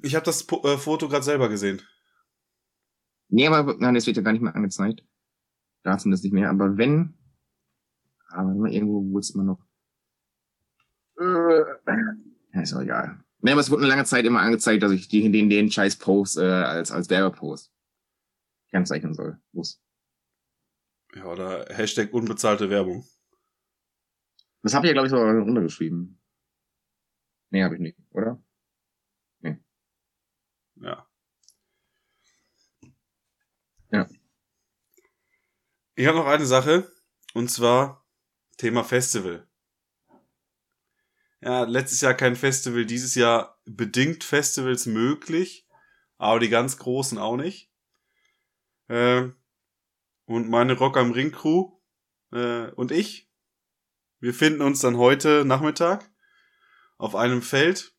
[0.03, 1.81] Ich habe das Po- äh, Foto gerade selber gesehen.
[3.29, 5.03] Nee, aber nein, das wird ja gar nicht mehr angezeigt.
[5.83, 6.49] Da zumindest nicht mehr.
[6.49, 7.17] Aber wenn,
[8.29, 9.65] aber irgendwo wurde es immer noch.
[11.19, 13.23] Ja, ist auch egal.
[13.39, 15.97] Nee, aber es wurde eine lange Zeit immer angezeigt, dass ich die, den, den scheiß
[15.97, 17.71] Post äh, als, als Werbepost
[18.69, 19.39] kennzeichnen soll.
[19.51, 19.81] Muss.
[21.15, 23.05] Ja, oder Hashtag unbezahlte Werbung.
[24.63, 26.19] Das habe ich ja, glaube ich, so runtergeschrieben.
[27.49, 28.43] Nee, habe ich nicht, oder?
[30.81, 31.06] Ja.
[33.91, 34.07] Ja.
[35.95, 36.91] Ich habe noch eine Sache,
[37.33, 38.05] und zwar
[38.57, 39.47] Thema Festival.
[41.41, 45.67] Ja, letztes Jahr kein Festival, dieses Jahr bedingt Festivals möglich,
[46.17, 47.71] aber die ganz großen auch nicht.
[48.89, 49.35] Ähm,
[50.25, 51.77] und meine Rock am Ring Crew
[52.31, 53.29] äh, und ich,
[54.19, 56.09] wir finden uns dann heute Nachmittag
[56.97, 57.95] auf einem Feld,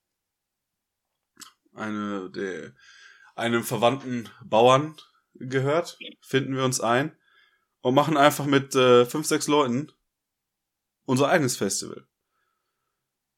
[1.72, 2.74] eine der
[3.36, 4.96] einem verwandten Bauern
[5.38, 7.16] gehört, finden wir uns ein
[7.80, 9.90] und machen einfach mit äh, fünf, sechs Leuten
[11.04, 12.06] unser eigenes Festival.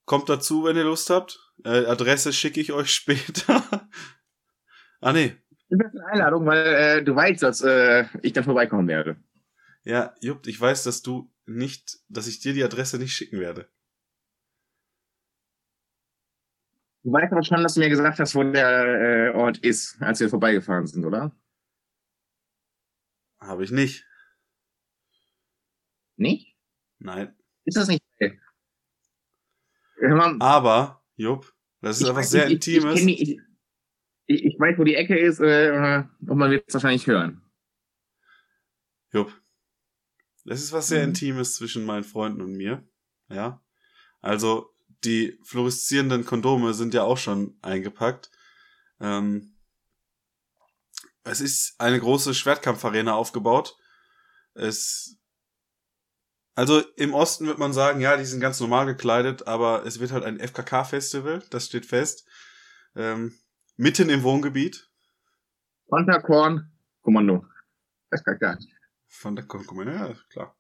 [0.05, 1.39] Kommt dazu, wenn ihr Lust habt.
[1.65, 3.63] Äh, Adresse schicke ich euch später.
[5.01, 5.37] ah nee,
[5.69, 9.17] Das ist eine Einladung, weil äh, du weißt, dass äh, ich dann vorbeikommen werde.
[9.85, 13.69] ja, Jupp, ich weiß, dass du nicht, dass ich dir die Adresse nicht schicken werde.
[17.03, 20.21] Du weißt aber schon, dass du mir gesagt hast, wo der äh, Ort ist, als
[20.21, 21.35] wir vorbeigefahren sind, oder?
[23.41, 24.07] Habe ich nicht.
[26.17, 26.57] Nicht?
[26.99, 27.35] Nein.
[27.65, 28.03] Ist das nicht?
[30.03, 33.01] Mal, Aber, Jupp, das ist weiß sehr nicht, ich- Intimes.
[33.01, 33.41] Ich, ich,
[34.27, 37.43] ich, ich weiß, wo die Ecke ist äh, und man wird es wahrscheinlich hören.
[39.13, 39.33] Jupp.
[40.45, 41.09] Das ist was sehr Mhm.
[41.11, 42.87] Intimes zwischen meinen Freunden und mir.
[43.29, 43.63] Ja.
[44.21, 44.75] Also,
[45.05, 48.31] die fluoreszierenden Kondome sind ja auch schon eingepackt.
[49.01, 49.55] Ähm,
[51.25, 53.77] es ist eine große Schwertkampfarena aufgebaut.
[54.55, 55.19] Es,
[56.55, 60.13] also im Osten wird man sagen, ja, die sind ganz normal gekleidet, aber es wird
[60.13, 62.27] halt ein FKK-Festival, das steht fest.
[62.97, 63.35] Ähm,
[63.77, 64.91] mitten im Wohngebiet.
[65.89, 66.71] Fanta Korn,
[67.03, 67.47] Kommando.
[69.09, 70.57] Von der Korn, ja, klar.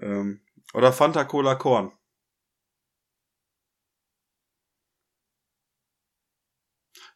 [0.00, 0.40] Ähm,
[0.72, 1.92] oder Fanta Cola Korn.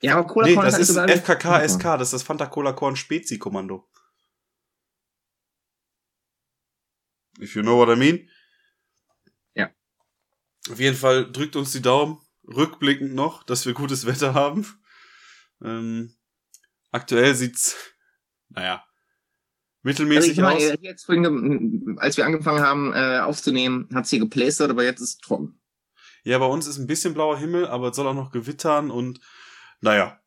[0.05, 2.47] Ja, aber Cola nee, Korn das halt ist sogar- FKK SK, das ist das Fanta
[2.47, 3.89] Cola Korn Spezi Kommando.
[7.41, 8.29] If you know what I mean.
[9.55, 9.71] Ja.
[10.71, 14.67] Auf jeden Fall drückt uns die Daumen, rückblickend noch, dass wir gutes Wetter haben.
[15.63, 16.15] Ähm,
[16.91, 17.75] aktuell sieht's,
[18.51, 18.87] naja, Also
[19.83, 20.79] mittelmäßig ich meine, aus.
[20.83, 25.19] jetzt vorhin, als wir angefangen haben äh, aufzunehmen, hat's hier geplästert, aber jetzt ist es
[25.19, 25.61] trocken.
[26.25, 29.21] Ja, bei uns ist ein bisschen blauer Himmel, aber es soll auch noch gewittern und
[29.85, 30.19] naja,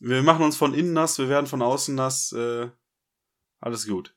[0.00, 2.70] wir machen uns von innen nass, wir werden von außen nass, äh,
[3.60, 4.16] alles gut.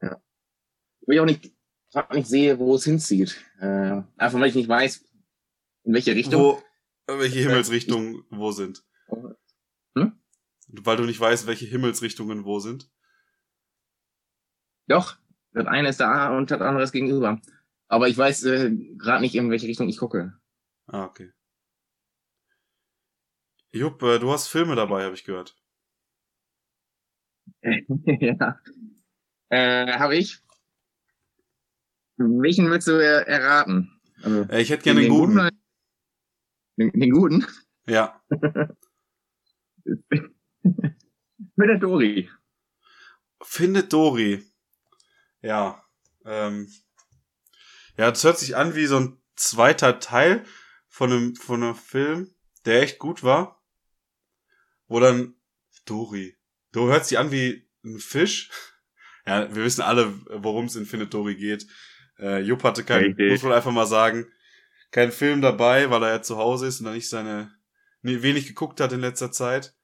[0.00, 1.52] Wo ich auch nicht,
[1.92, 3.36] auch nicht sehe, wo es hinzieht.
[3.60, 5.04] Äh, einfach weil ich nicht weiß,
[5.84, 6.40] in welche Richtung.
[6.40, 6.62] Wo,
[7.06, 8.84] welche Himmelsrichtungen wo sind.
[9.94, 10.18] Hm?
[10.68, 12.90] weil du nicht weißt, welche Himmelsrichtungen wo sind?
[14.86, 15.16] Doch,
[15.52, 17.40] das eine ist da und das andere ist gegenüber.
[17.88, 20.38] Aber ich weiß äh, gerade nicht, in welche Richtung ich gucke.
[20.86, 21.32] Ah, okay.
[23.72, 25.56] Jupp, äh, du hast Filme dabei, habe ich gehört.
[27.62, 28.60] ja.
[29.48, 30.42] Äh, habe ich.
[32.16, 34.00] Welchen willst du äh, erraten?
[34.22, 35.38] Also, Äh, ich hätte gerne den, guten.
[35.38, 35.50] oder-
[36.76, 37.46] Den, den guten?
[37.86, 38.22] Ja.
[39.84, 42.30] Mit der Dori.
[43.42, 44.44] Findet Dory.
[45.40, 45.84] Ja.
[46.24, 46.70] Ähm,
[47.96, 50.44] ja, das hört sich an wie so ein zweiter Teil
[50.88, 53.61] von einem, von einem Film, der echt gut war.
[54.92, 55.34] Wo dann
[55.86, 56.36] Dory.
[56.72, 58.50] Du hört sich an wie ein Fisch.
[59.24, 60.12] Ja, wir wissen alle,
[60.42, 61.68] worum es in Findet Dory geht.
[62.18, 64.26] Äh, Jupp hatte keinen, muss man einfach mal sagen,
[64.90, 67.52] keinen Film dabei, weil er ja zu Hause ist und dann nicht seine,
[68.02, 69.76] nee, wenig geguckt hat in letzter Zeit.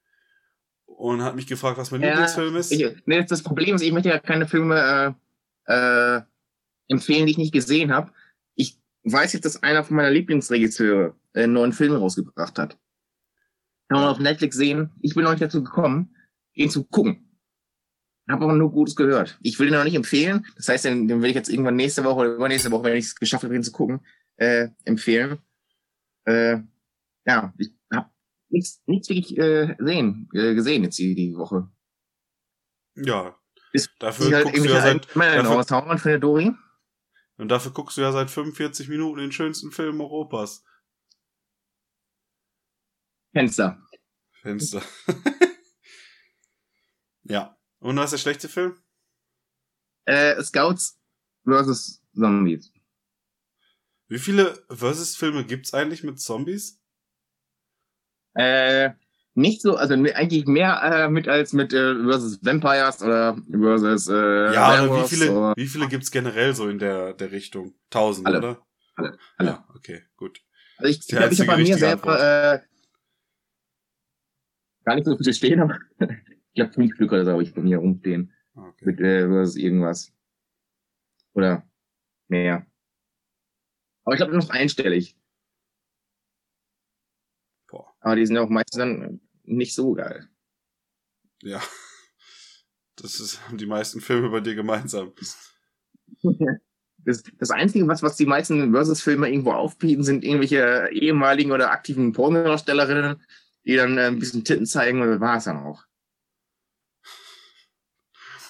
[0.86, 2.72] Und hat mich gefragt, was mein Ja, Lieblingsfilm ist.
[2.72, 5.16] Ich, nee, das Problem ist, ich möchte ja keine Filme
[5.66, 6.22] äh, äh,
[6.88, 8.11] empfehlen, die ich nicht gesehen habe.
[8.56, 12.76] Ich weiß jetzt, dass einer von meiner Lieblingsregisseure äh, einen neuen Film rausgebracht hat.
[13.89, 14.91] Kann man auf Netflix sehen.
[15.01, 16.14] Ich bin noch nicht dazu gekommen,
[16.53, 17.24] ihn zu gucken.
[18.28, 19.39] Habe aber nur Gutes gehört.
[19.41, 20.45] Ich will ihn noch nicht empfehlen.
[20.57, 23.07] Das heißt, den, den will ich jetzt irgendwann nächste Woche oder übernächste Woche, wenn ich
[23.07, 24.01] es geschafft habe, ihn zu gucken,
[24.36, 25.39] äh, empfehlen.
[26.26, 26.59] Äh,
[27.26, 28.11] ja, ich habe
[28.51, 31.70] nichts nichts wirklich äh, sehen, äh, gesehen jetzt die, die Woche.
[32.97, 33.34] Ja.
[33.72, 36.53] Ist- Dafür halt guckst du ja seit, dafür- für eine Dori.
[37.39, 40.64] und dafür guckst du ja seit 45 Minuten den schönsten Film Europas.
[43.33, 43.79] Fenster.
[44.43, 44.83] Fenster.
[47.24, 47.57] ja.
[47.81, 48.76] Und was ist der schlechte Film?
[50.07, 50.99] Äh, Scouts
[51.45, 52.72] versus Zombies.
[54.09, 56.81] Wie viele Versus-Filme gibt's eigentlich mit Zombies?
[58.35, 58.91] Äh,
[59.35, 64.55] nicht so, also eigentlich mehr äh, mit als mit äh, versus Vampires oder versus äh,
[64.55, 67.74] ja, oder wie viele, oder- wie viele gibt's generell so in der, der Richtung?
[67.91, 68.39] Tausend, Alle.
[68.39, 68.66] oder?
[68.97, 69.18] Alle.
[69.37, 69.49] Alle.
[69.51, 70.41] Ja, okay, gut.
[70.79, 72.61] Also ich glaube, ich habe bei mir selber äh,
[74.89, 77.61] gar nicht so viele stehen, aber ich glaube fünf Stück oder so habe ich bei
[77.61, 78.32] mir rumstehen.
[78.55, 78.84] okay.
[78.84, 80.12] Mit äh, irgendwas.
[81.34, 81.68] Oder
[82.28, 82.66] mehr.
[84.05, 85.16] Aber ich glaube noch einstellig.
[87.68, 87.95] Boah.
[88.01, 90.28] Aber die sind auch meistens dann nicht so geil.
[91.43, 91.61] Ja.
[92.97, 95.12] Das ist, haben die meisten Filme bei dir gemeinsam.
[97.05, 102.12] Das, das Einzige, was, was die meisten Versus-Filme irgendwo aufbieten, sind irgendwelche ehemaligen oder aktiven
[102.12, 103.22] Pornodarstellerinnen,
[103.69, 105.85] die dann äh, ein bisschen Titten zeigen und das war es dann auch.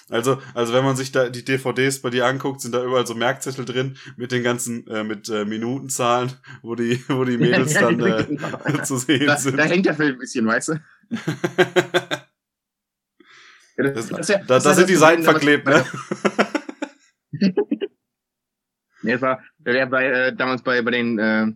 [0.09, 3.13] Also, also wenn man sich da die DVDs bei dir anguckt, sind da überall so
[3.13, 6.31] Merkzettel drin mit den ganzen, äh, mit äh, Minutenzahlen,
[6.63, 8.57] wo die, wo die Mädels Ja, dann äh, genau.
[8.83, 9.57] zu sehen da, sind.
[9.57, 10.81] da hängt der Film ein bisschen, weißt du?
[13.81, 15.85] Das, ist ja- da, das da sind die das Seiten verklebt, ne?
[19.01, 21.47] Nee, das war, der war äh, damals bei, bei den äh,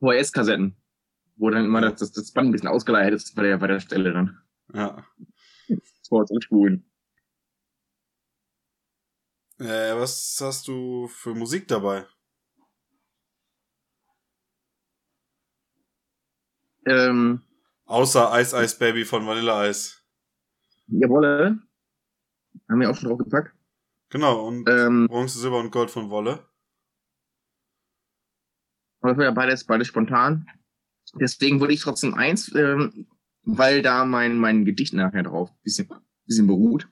[0.00, 0.76] VHS-Kassetten,
[1.36, 3.80] wo dann immer das, das, das Band ein bisschen ausgeleitet ist bei der, bei der
[3.80, 4.40] Stelle dann.
[4.72, 5.06] Ja.
[6.04, 6.90] Sports und Spulen.
[9.58, 12.06] Äh, was hast du für Musik dabei?
[16.86, 17.42] Ähm,
[17.86, 19.96] Außer Ice Ice Baby von Vanilla Ice.
[20.88, 21.58] jawolle.
[22.68, 23.54] Haben wir auch schon drauf gepackt.
[24.08, 26.48] Genau, und Ähm, Bronze, Silber und Gold von Wolle.
[29.00, 30.46] aber das war ja beides, beides spontan.
[31.14, 33.06] Deswegen würde ich trotzdem eins, ähm,
[33.42, 35.88] weil da mein, mein Gedicht nachher drauf ein bisschen,
[36.26, 36.88] bisschen beruht.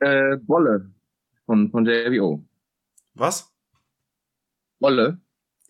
[0.00, 0.92] Äh, Wolle
[1.46, 2.44] von, von JVO.
[3.14, 3.52] Was?
[4.80, 5.20] Wolle.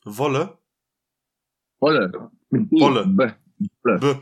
[0.05, 0.59] Wolle?
[1.81, 2.31] Wolle.
[2.51, 2.81] Mit B.
[2.81, 3.07] Wolle.
[3.07, 3.31] B.
[3.83, 3.99] Wolle.
[3.99, 4.15] B.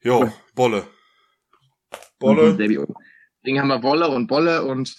[0.00, 0.86] Jo, Wolle.
[2.18, 2.54] Bolle.
[2.54, 2.56] Bolle.
[2.56, 4.96] Deswegen haben wir Wolle und Wolle und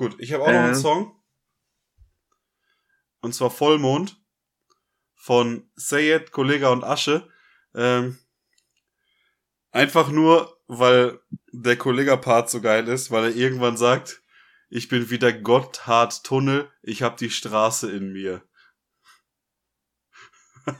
[0.00, 0.76] Gut, ich habe auch noch einen Äh.
[0.76, 1.19] Song.
[3.20, 4.20] Und zwar Vollmond
[5.14, 7.28] von Sayed, Kollega und Asche.
[7.74, 8.18] Ähm,
[9.70, 11.20] einfach nur, weil
[11.52, 14.22] der Kollega-Part so geil ist, weil er irgendwann sagt,
[14.70, 18.42] ich bin wie der Gotthard Tunnel, ich hab die Straße in mir.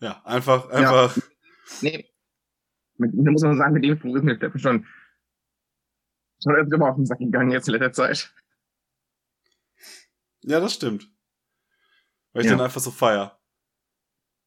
[0.00, 1.16] ja, einfach, einfach.
[1.80, 2.10] nee.
[2.96, 4.86] Mit, da muss man sagen, mit dem Spruch ist mir schon
[6.44, 8.32] schon öfter mal auf den Sack gegangen jetzt in letzter Zeit.
[10.42, 11.08] Ja, das stimmt.
[12.32, 12.56] Weil ich Ja.
[12.56, 13.40] den einfach so feier.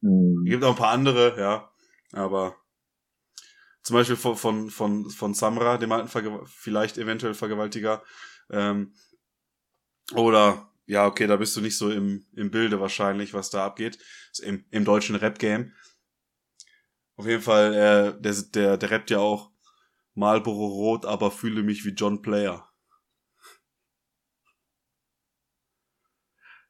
[0.02, 0.44] Hm.
[0.46, 1.72] Es gibt auch ein paar andere, ja.
[2.14, 2.56] Aber
[3.84, 8.04] zum Beispiel von, von, von, von Samra, dem alten Verge vielleicht eventuell Vergewaltiger.
[8.52, 8.94] Ähm,
[10.14, 13.98] oder ja, okay, da bist du nicht so im, im Bilde wahrscheinlich, was da abgeht.
[14.42, 15.74] Im, im deutschen Rap-Game.
[17.16, 19.52] Auf jeden Fall, äh, der, der, der rappt ja auch
[20.18, 22.68] Marlboro Rot, aber fühle mich wie John Player.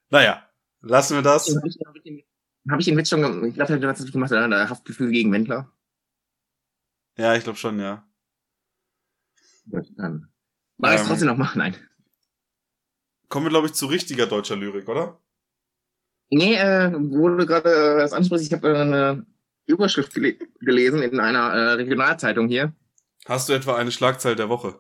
[0.10, 0.50] Naja,
[0.82, 1.56] lassen wir das.
[1.56, 2.24] Habe ich, hab ich, den-
[2.70, 3.46] hab ich den Witz schon gemacht?
[3.48, 5.72] Ich glaube, du hast es gemacht, der Haftgefühl gegen Wendler.
[7.18, 8.06] Ja, ich glaube schon, ja.
[9.70, 10.30] Gut, dann.
[10.78, 11.08] Mach ich Ähm.
[11.08, 11.52] trotzdem noch mal?
[11.56, 11.76] Nein.
[13.30, 15.22] Kommen wir, glaube ich, zu richtiger deutscher Lyrik, oder?
[16.30, 19.26] Nee, äh, wurde gerade äh, das ansprichst, ich habe äh, eine
[19.66, 22.74] Überschrift gele gelesen in einer äh, Regionalzeitung hier.
[23.28, 24.80] Hast du etwa eine Schlagzeile der Woche?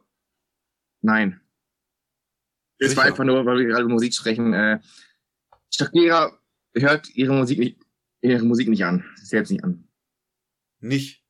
[1.01, 1.41] Nein.
[2.79, 3.01] Es Sicher?
[3.01, 4.53] war einfach nur, weil wir gerade über Musik sprechen.
[4.53, 4.79] Äh,
[5.73, 6.31] Shakira
[6.75, 7.79] hört ihre Musik nicht,
[8.21, 9.03] ihre Musik nicht an.
[9.15, 9.87] Selbst nicht an.
[10.79, 11.23] Nicht.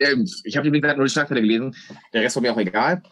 [0.00, 1.76] Ähm, ich habe wie gesagt nur die Schlagzeile gelesen.
[2.14, 3.02] Der Rest war mir auch egal.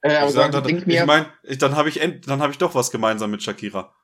[0.00, 2.56] Äh, aber Ich, sag, dann, ich mir, meine, ich, dann habe ich, dann hab ich
[2.58, 3.94] doch was gemeinsam mit Shakira.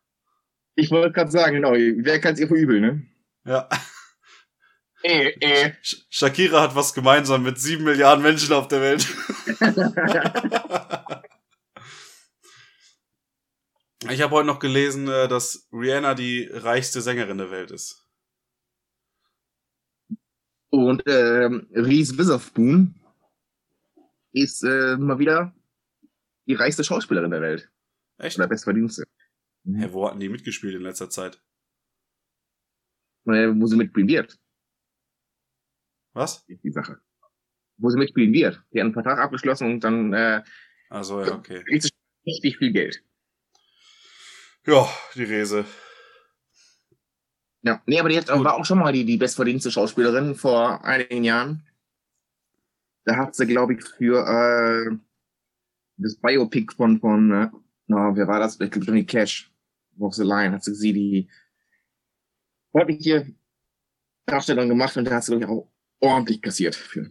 [0.75, 3.07] ich wollte gerade sagen, genau, wer kann es ihr verübeln, ne?
[3.45, 3.69] Ja.
[5.03, 5.73] Äh, äh.
[5.83, 9.07] Sh- Shakira hat was gemeinsam mit sieben Milliarden Menschen auf der Welt.
[14.09, 18.07] Ich habe heute noch gelesen, äh, dass Rihanna die reichste Sängerin der Welt ist.
[20.71, 22.95] Und ähm, Reese Witherspoon
[24.33, 25.55] ist äh, mal wieder
[26.47, 27.71] die reichste Schauspielerin der Welt.
[28.19, 28.39] Echt?
[28.39, 29.05] Oder bestverdienste.
[29.65, 31.43] Hä, wo hatten die mitgespielt in letzter Zeit?
[33.27, 34.39] Äh, wo sie wird,
[36.19, 36.45] Was?
[36.49, 37.01] ist die Sache.
[37.77, 38.61] Wo sie mitspielen wird.
[38.73, 40.43] Die haben einen Vertrag abgeschlossen und dann äh,
[40.89, 41.63] Also ja, okay.
[41.79, 41.91] sie
[42.27, 43.05] richtig viel Geld.
[44.67, 45.65] Ja, die Rese.
[47.63, 48.45] Ja, nee, aber die hat, Gut.
[48.45, 51.67] war auch schon mal die, die bestverdienste Schauspielerin vor einigen Jahren.
[53.05, 54.97] Da hat sie, glaube ich, für äh,
[55.99, 57.49] das Biopic von, von äh,
[57.87, 58.61] na, wer war das?
[58.61, 59.51] Ich glaube, Johnny Cash,
[59.97, 61.31] Walk the Line, hat sie sie die
[62.73, 63.35] ordentliche
[64.27, 67.11] Darstellung gemacht und da hat sie, glaube ich, auch ordentlich kassiert für.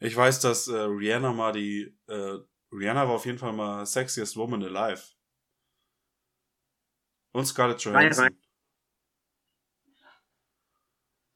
[0.00, 1.96] Ich weiß, dass äh, Rihanna mal die.
[2.06, 2.38] Äh,
[2.72, 5.02] Rihanna war auf jeden Fall mal sexiest woman alive.
[7.32, 8.28] Und Scarlett Johansson.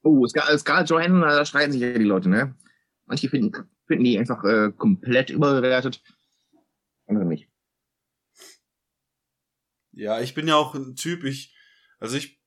[0.02, 2.54] Oh, Scar Scarlett Johansson, da streiten sich ja die Leute, ne?
[3.06, 6.02] Manche finden, finden die einfach äh, komplett überbewertet,
[7.06, 7.48] andere nicht.
[9.92, 11.56] Ja, ich bin ja auch ein Typ, ich,
[11.98, 12.40] also ich,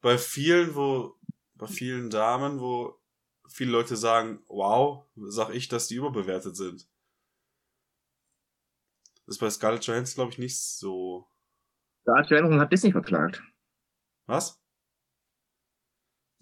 [0.00, 1.14] bei vielen, wo,
[1.54, 3.00] bei vielen Damen, wo
[3.48, 6.88] viele Leute sagen, wow, sag ich, dass die überbewertet sind.
[9.26, 11.28] Das ist bei Scarlett Johansson, glaube ich, nicht so.
[12.02, 13.42] Scarlett Johansson hat Disney verklagt.
[14.26, 14.60] Was?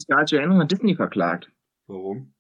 [0.00, 1.52] Scarlett Johansson hat Disney verklagt,
[1.86, 2.34] Warum?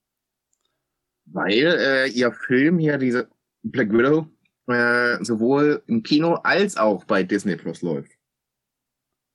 [1.26, 3.30] weil äh, ihr Film hier, diese
[3.62, 4.26] Black Widow,
[4.66, 8.12] äh, sowohl im Kino als auch bei Disney Plus läuft.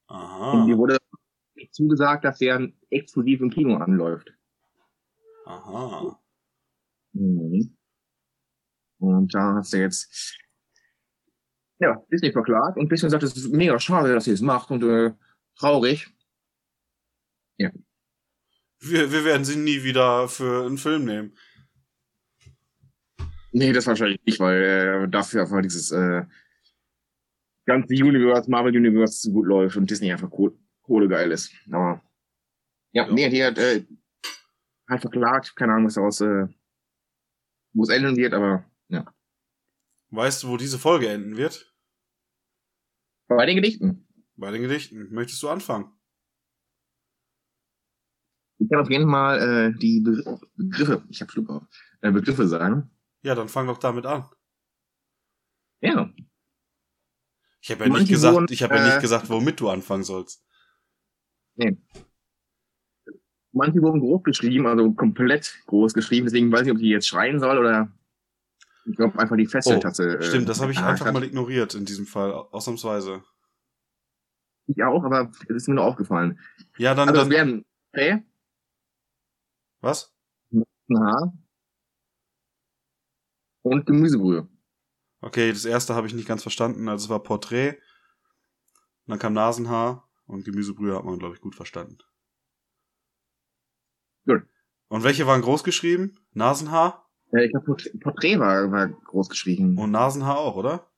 [0.08, 0.78] Und mir Aha.
[0.78, 0.98] wurde
[1.70, 4.35] zugesagt, dass der exklusiv im Kino anläuft.
[5.46, 6.20] Aha.
[7.12, 7.76] Mhm.
[8.98, 10.36] Und da hast du jetzt
[11.78, 14.82] ja, Disney verklagt und bisschen gesagt, es ist mega schade, dass ihr es macht und
[14.82, 15.12] äh,
[15.58, 16.08] traurig.
[17.58, 21.36] Wir, wir werden sie nie wieder für einen Film nehmen.
[23.52, 26.24] Nee, das wahrscheinlich nicht, weil äh, dafür einfach dieses äh,
[27.64, 31.52] ganze Universe, Marvel Universe so gut läuft und Disney einfach Kohle geil ist.
[31.72, 32.02] Aber
[32.92, 33.12] ja, Ja.
[33.12, 33.84] nee, die hat äh,
[34.88, 36.46] halt verklagt, keine Ahnung, was daraus, äh,
[37.72, 39.04] wo es enden wird, aber ja.
[40.10, 41.72] Weißt du, wo diese Folge enden wird?
[43.28, 44.06] Bei den Gedichten.
[44.36, 45.12] Bei den Gedichten.
[45.12, 45.92] Möchtest du anfangen?
[48.58, 51.62] Ich kann auf jeden Fall äh, die Begr Begriffe, ich habe Schluck auf,
[52.00, 52.90] äh, Begriffe sagen.
[53.22, 54.28] Ja, dann fang doch damit an.
[55.80, 56.10] Ja.
[57.60, 60.46] Ich habe ja nicht gesagt, ich habe ja äh, nicht gesagt, womit du anfangen sollst.
[63.56, 67.40] Manche wurden groß geschrieben, also komplett groß geschrieben, deswegen weiß ich, ob ich jetzt schreien
[67.40, 67.90] soll oder
[68.84, 70.18] ich glaube einfach die Fesseltaste.
[70.20, 73.24] Oh, Stimmt, das habe ich äh, einfach mal ignoriert in diesem Fall, ausnahmsweise.
[74.66, 76.38] Ich auch, aber es ist mir nur aufgefallen.
[76.76, 78.22] Ja, dann, Also dann werden P,
[79.80, 80.14] was?
[80.52, 81.32] ein Haar
[83.62, 84.48] und Gemüsebrühe.
[85.22, 86.90] Okay, das erste habe ich nicht ganz verstanden.
[86.90, 87.78] Also es war Porträt,
[89.06, 91.96] dann kam Nasenhaar und Gemüsebrühe hat man, glaube ich, gut verstanden.
[94.26, 94.42] Gut.
[94.88, 96.18] Und welche waren groß geschrieben?
[96.32, 99.78] Nasenhaar Äh, ich glaube, Porträt, Porträt war, war groß geschrieben.
[99.78, 100.90] und Nasenhaar auch, oder?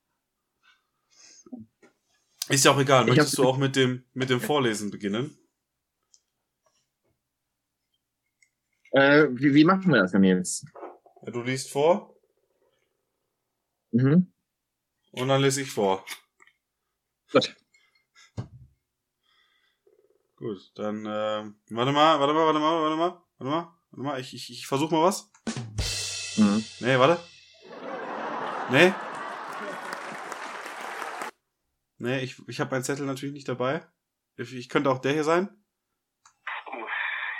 [2.49, 3.05] Ist ja auch egal.
[3.05, 5.37] Möchtest du auch mit dem, mit dem Vorlesen beginnen?
[8.91, 10.65] Äh, wie, wie machen wir das denn jetzt?
[11.23, 12.15] Ja, du liest vor.
[13.91, 14.31] Mhm.
[15.11, 16.03] Und dann lese ich vor.
[17.31, 17.55] Gut.
[20.39, 24.19] Gut, dann, äh, warte mal, warte mal, warte mal, warte mal, warte mal, warte mal,
[24.21, 25.29] ich, ich, ich versuch mal was.
[26.37, 26.63] Mhm.
[26.79, 27.21] Nee, warte.
[28.71, 28.93] Nee.
[31.97, 33.85] Nee, ich, ich habe meinen Zettel natürlich nicht dabei.
[34.37, 35.49] Ich, ich könnte auch der hier sein.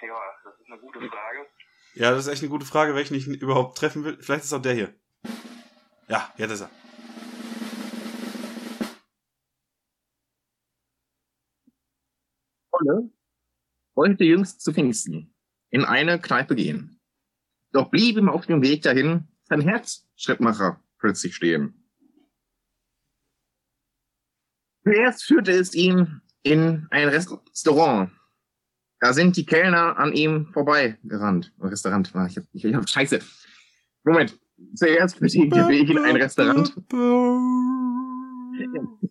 [0.01, 1.47] Ja, das ist eine gute Frage.
[1.93, 4.21] Ja, das ist echt eine gute Frage, welchen ich überhaupt treffen will.
[4.21, 4.93] Vielleicht ist auch der hier.
[6.09, 6.69] Ja, jetzt ist er.
[12.79, 13.09] Wolle
[13.95, 15.33] wollte jüngst zu Pfingsten
[15.71, 16.99] in eine Kneipe gehen.
[17.71, 21.85] Doch blieb ihm auf dem Weg dahin sein Herzschrittmacher plötzlich stehen.
[24.83, 28.11] Zuerst führte es ihn in ein Restaurant.
[29.01, 31.53] Da sind die Kellner an ihm vorbeigerannt.
[31.59, 33.19] Restaurant, war ich, hab- ich hab, scheiße.
[34.03, 34.37] Moment.
[34.75, 36.75] Zuerst führte ihn der Weg in ein Restaurant.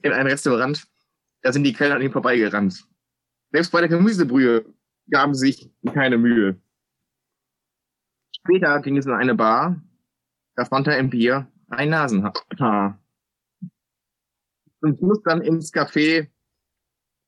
[0.02, 0.86] In ein Restaurant.
[1.42, 2.84] Da sind die Kellner an ihm vorbeigerannt.
[3.50, 4.74] Selbst bei der Gemüsebrühe
[5.10, 6.60] gaben sie sich keine Mühe.
[8.36, 9.82] Später ging es in eine Bar.
[10.54, 13.00] Da fand er im Bier ein Nasenhaar.
[14.80, 16.30] Und muss dann ins Café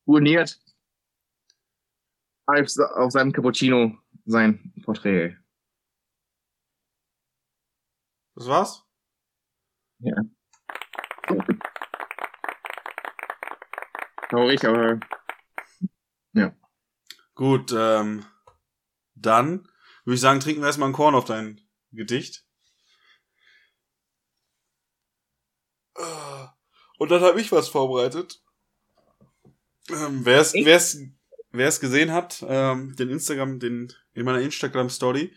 [0.04, 0.60] urniert
[2.46, 5.36] auf, auf seinem Cappuccino sein Porträt.
[8.34, 8.84] Das war's?
[14.28, 15.00] Traurig, aber
[17.34, 18.24] Gut, ähm,
[19.14, 19.66] dann
[20.04, 21.60] würde ich sagen, trinken wir erstmal ein Korn auf dein
[21.92, 22.44] Gedicht.
[26.98, 28.42] Und dann habe ich was vorbereitet.
[29.88, 30.66] Ähm, wer es, Ich?
[30.66, 30.98] wer es,
[31.50, 35.34] wer es gesehen hat, ähm, den Instagram, den in meiner Instagram Story.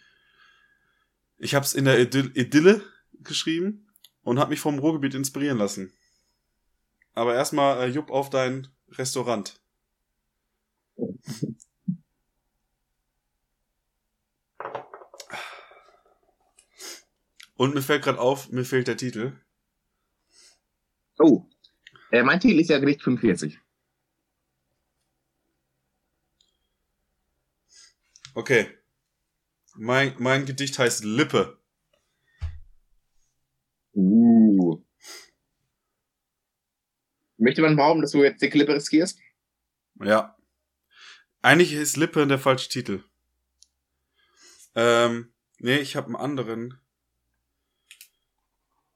[1.38, 2.84] Ich habe es in der Idyll Idylle
[3.14, 3.90] geschrieben
[4.24, 5.94] und habe mich vom Ruhrgebiet inspirieren lassen.
[7.14, 9.60] Aber erstmal äh, Jupp auf dein Restaurant.
[17.56, 19.40] Und mir fällt gerade auf, mir fehlt der Titel.
[21.20, 21.46] Oh.
[22.12, 23.60] Äh, mein Titel ist ja Gedicht 45.
[28.36, 28.68] Okay.
[29.76, 31.60] Mein, mein Gedicht heißt Lippe.
[33.94, 34.84] Uh.
[37.38, 39.20] Möchte man behaupten, dass du jetzt die Klippe riskierst?
[40.04, 40.36] Ja.
[41.44, 43.04] Eigentlich ist Lippe der falsche Titel.
[44.76, 46.80] Ähm, nee, ich habe einen anderen.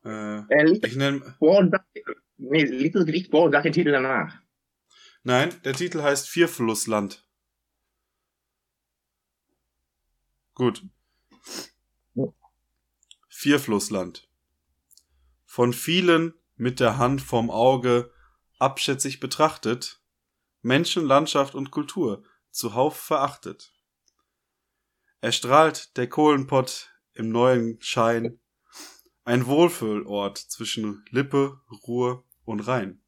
[0.06, 1.36] Äh, Äh, ich nenne.
[2.38, 4.41] nee, das Gedicht und nach den Titel danach.
[5.24, 7.28] Nein, der Titel heißt Vierflussland.
[10.54, 10.86] Gut.
[13.28, 14.30] Vierflussland.
[15.45, 18.10] Von vielen mit der Hand vorm Auge
[18.58, 20.02] abschätzig betrachtet,
[20.62, 23.74] Menschen, Landschaft und Kultur zuhauf verachtet.
[25.22, 28.39] Erstrahlt der Kohlenpott im neuen Schein,
[29.24, 33.02] ein Wohlfühlort zwischen Lippe, Ruhr und Rhein.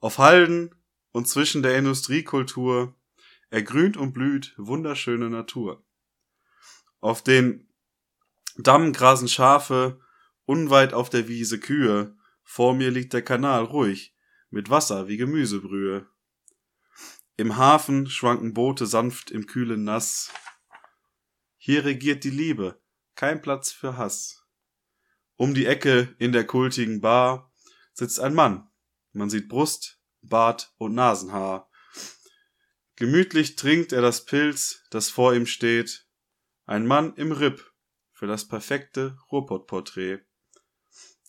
[0.00, 0.74] Auf Halden
[1.12, 2.94] und zwischen der Industriekultur
[3.50, 5.84] ergrünt und blüht wunderschöne Natur.
[7.00, 7.68] Auf den
[8.56, 10.00] Damm grasen Schafe,
[10.44, 14.14] unweit auf der Wiese Kühe, vor mir liegt der Kanal ruhig,
[14.50, 16.06] mit Wasser wie Gemüsebrühe.
[17.40, 20.30] Im Hafen schwanken Boote sanft im kühlen Nass.
[21.56, 22.82] Hier regiert die Liebe,
[23.14, 24.46] kein Platz für Hass.
[25.36, 27.50] Um die Ecke in der kultigen Bar
[27.94, 28.70] sitzt ein Mann.
[29.12, 31.70] Man sieht Brust, Bart und Nasenhaar.
[32.96, 36.06] Gemütlich trinkt er das Pilz, das vor ihm steht.
[36.66, 37.72] Ein Mann im Ripp
[38.12, 40.18] für das perfekte Ruhrpott-Porträt.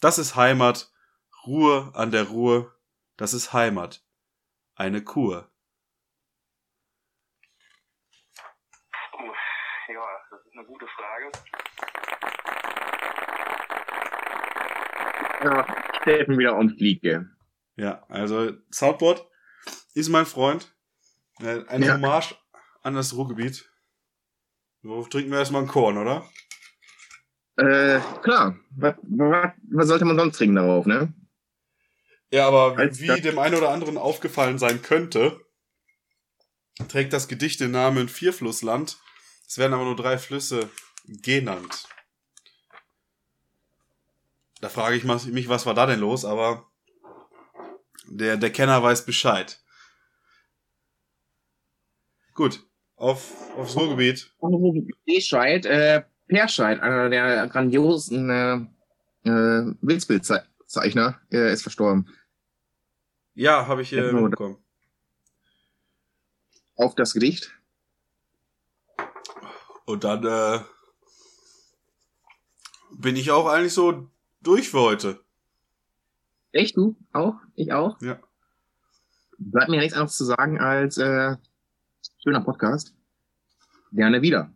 [0.01, 0.91] Das ist Heimat,
[1.47, 2.77] Ruhe an der Ruhr,
[3.15, 4.05] das ist Heimat,
[4.75, 5.47] eine Kur.
[9.11, 11.31] Puh, ja, das ist eine gute Frage.
[15.43, 15.65] Ja,
[16.01, 17.29] Steffen wieder und Fliege.
[17.75, 19.25] Ja, also Soundboard
[19.93, 20.75] ist mein Freund.
[21.39, 21.95] Äh, Ein Ja.
[21.95, 22.35] Hommage
[22.83, 23.69] an das Ruhrgebiet.
[24.83, 26.27] So trinken wir erstmal einen Korn, oder?
[27.57, 28.57] Äh, klar.
[28.75, 31.13] Was, was, was sollte man sonst trinken darauf, ne?
[32.31, 35.39] Ja, aber wie dem einen oder anderen aufgefallen sein könnte,
[36.87, 38.99] trägt das Gedicht den Namen Vierflussland.
[39.47, 40.69] Es werden aber nur drei Flüsse
[41.05, 41.87] genannt.
[44.61, 46.67] Da frage ich mich, was war da denn los, aber
[48.05, 49.59] der, der Kenner weiß Bescheid.
[52.35, 52.63] Gut,
[52.95, 54.31] auf, aufs Ruhrgebiet.
[55.05, 62.07] Bescheid, äh, Perscheid, einer der grandiosen äh, äh, Wildspilzeichen Zeichner, äh, ist verstorben.
[63.33, 64.57] Ja, habe ich äh, Genau, da- mitbekommen.
[66.75, 67.51] Auf das Gedicht.
[69.85, 70.63] Und dann äh,
[72.91, 74.09] bin ich auch eigentlich so
[74.41, 75.23] durch für heute.
[76.51, 76.95] Echt, du?
[77.13, 77.35] Auch?
[77.55, 77.99] Ich auch?
[78.01, 78.19] Ja.
[79.37, 81.35] Bleibt mir ja nichts anderes zu sagen als äh,
[82.21, 82.93] schöner Podcast.
[83.91, 84.53] Gerne wieder.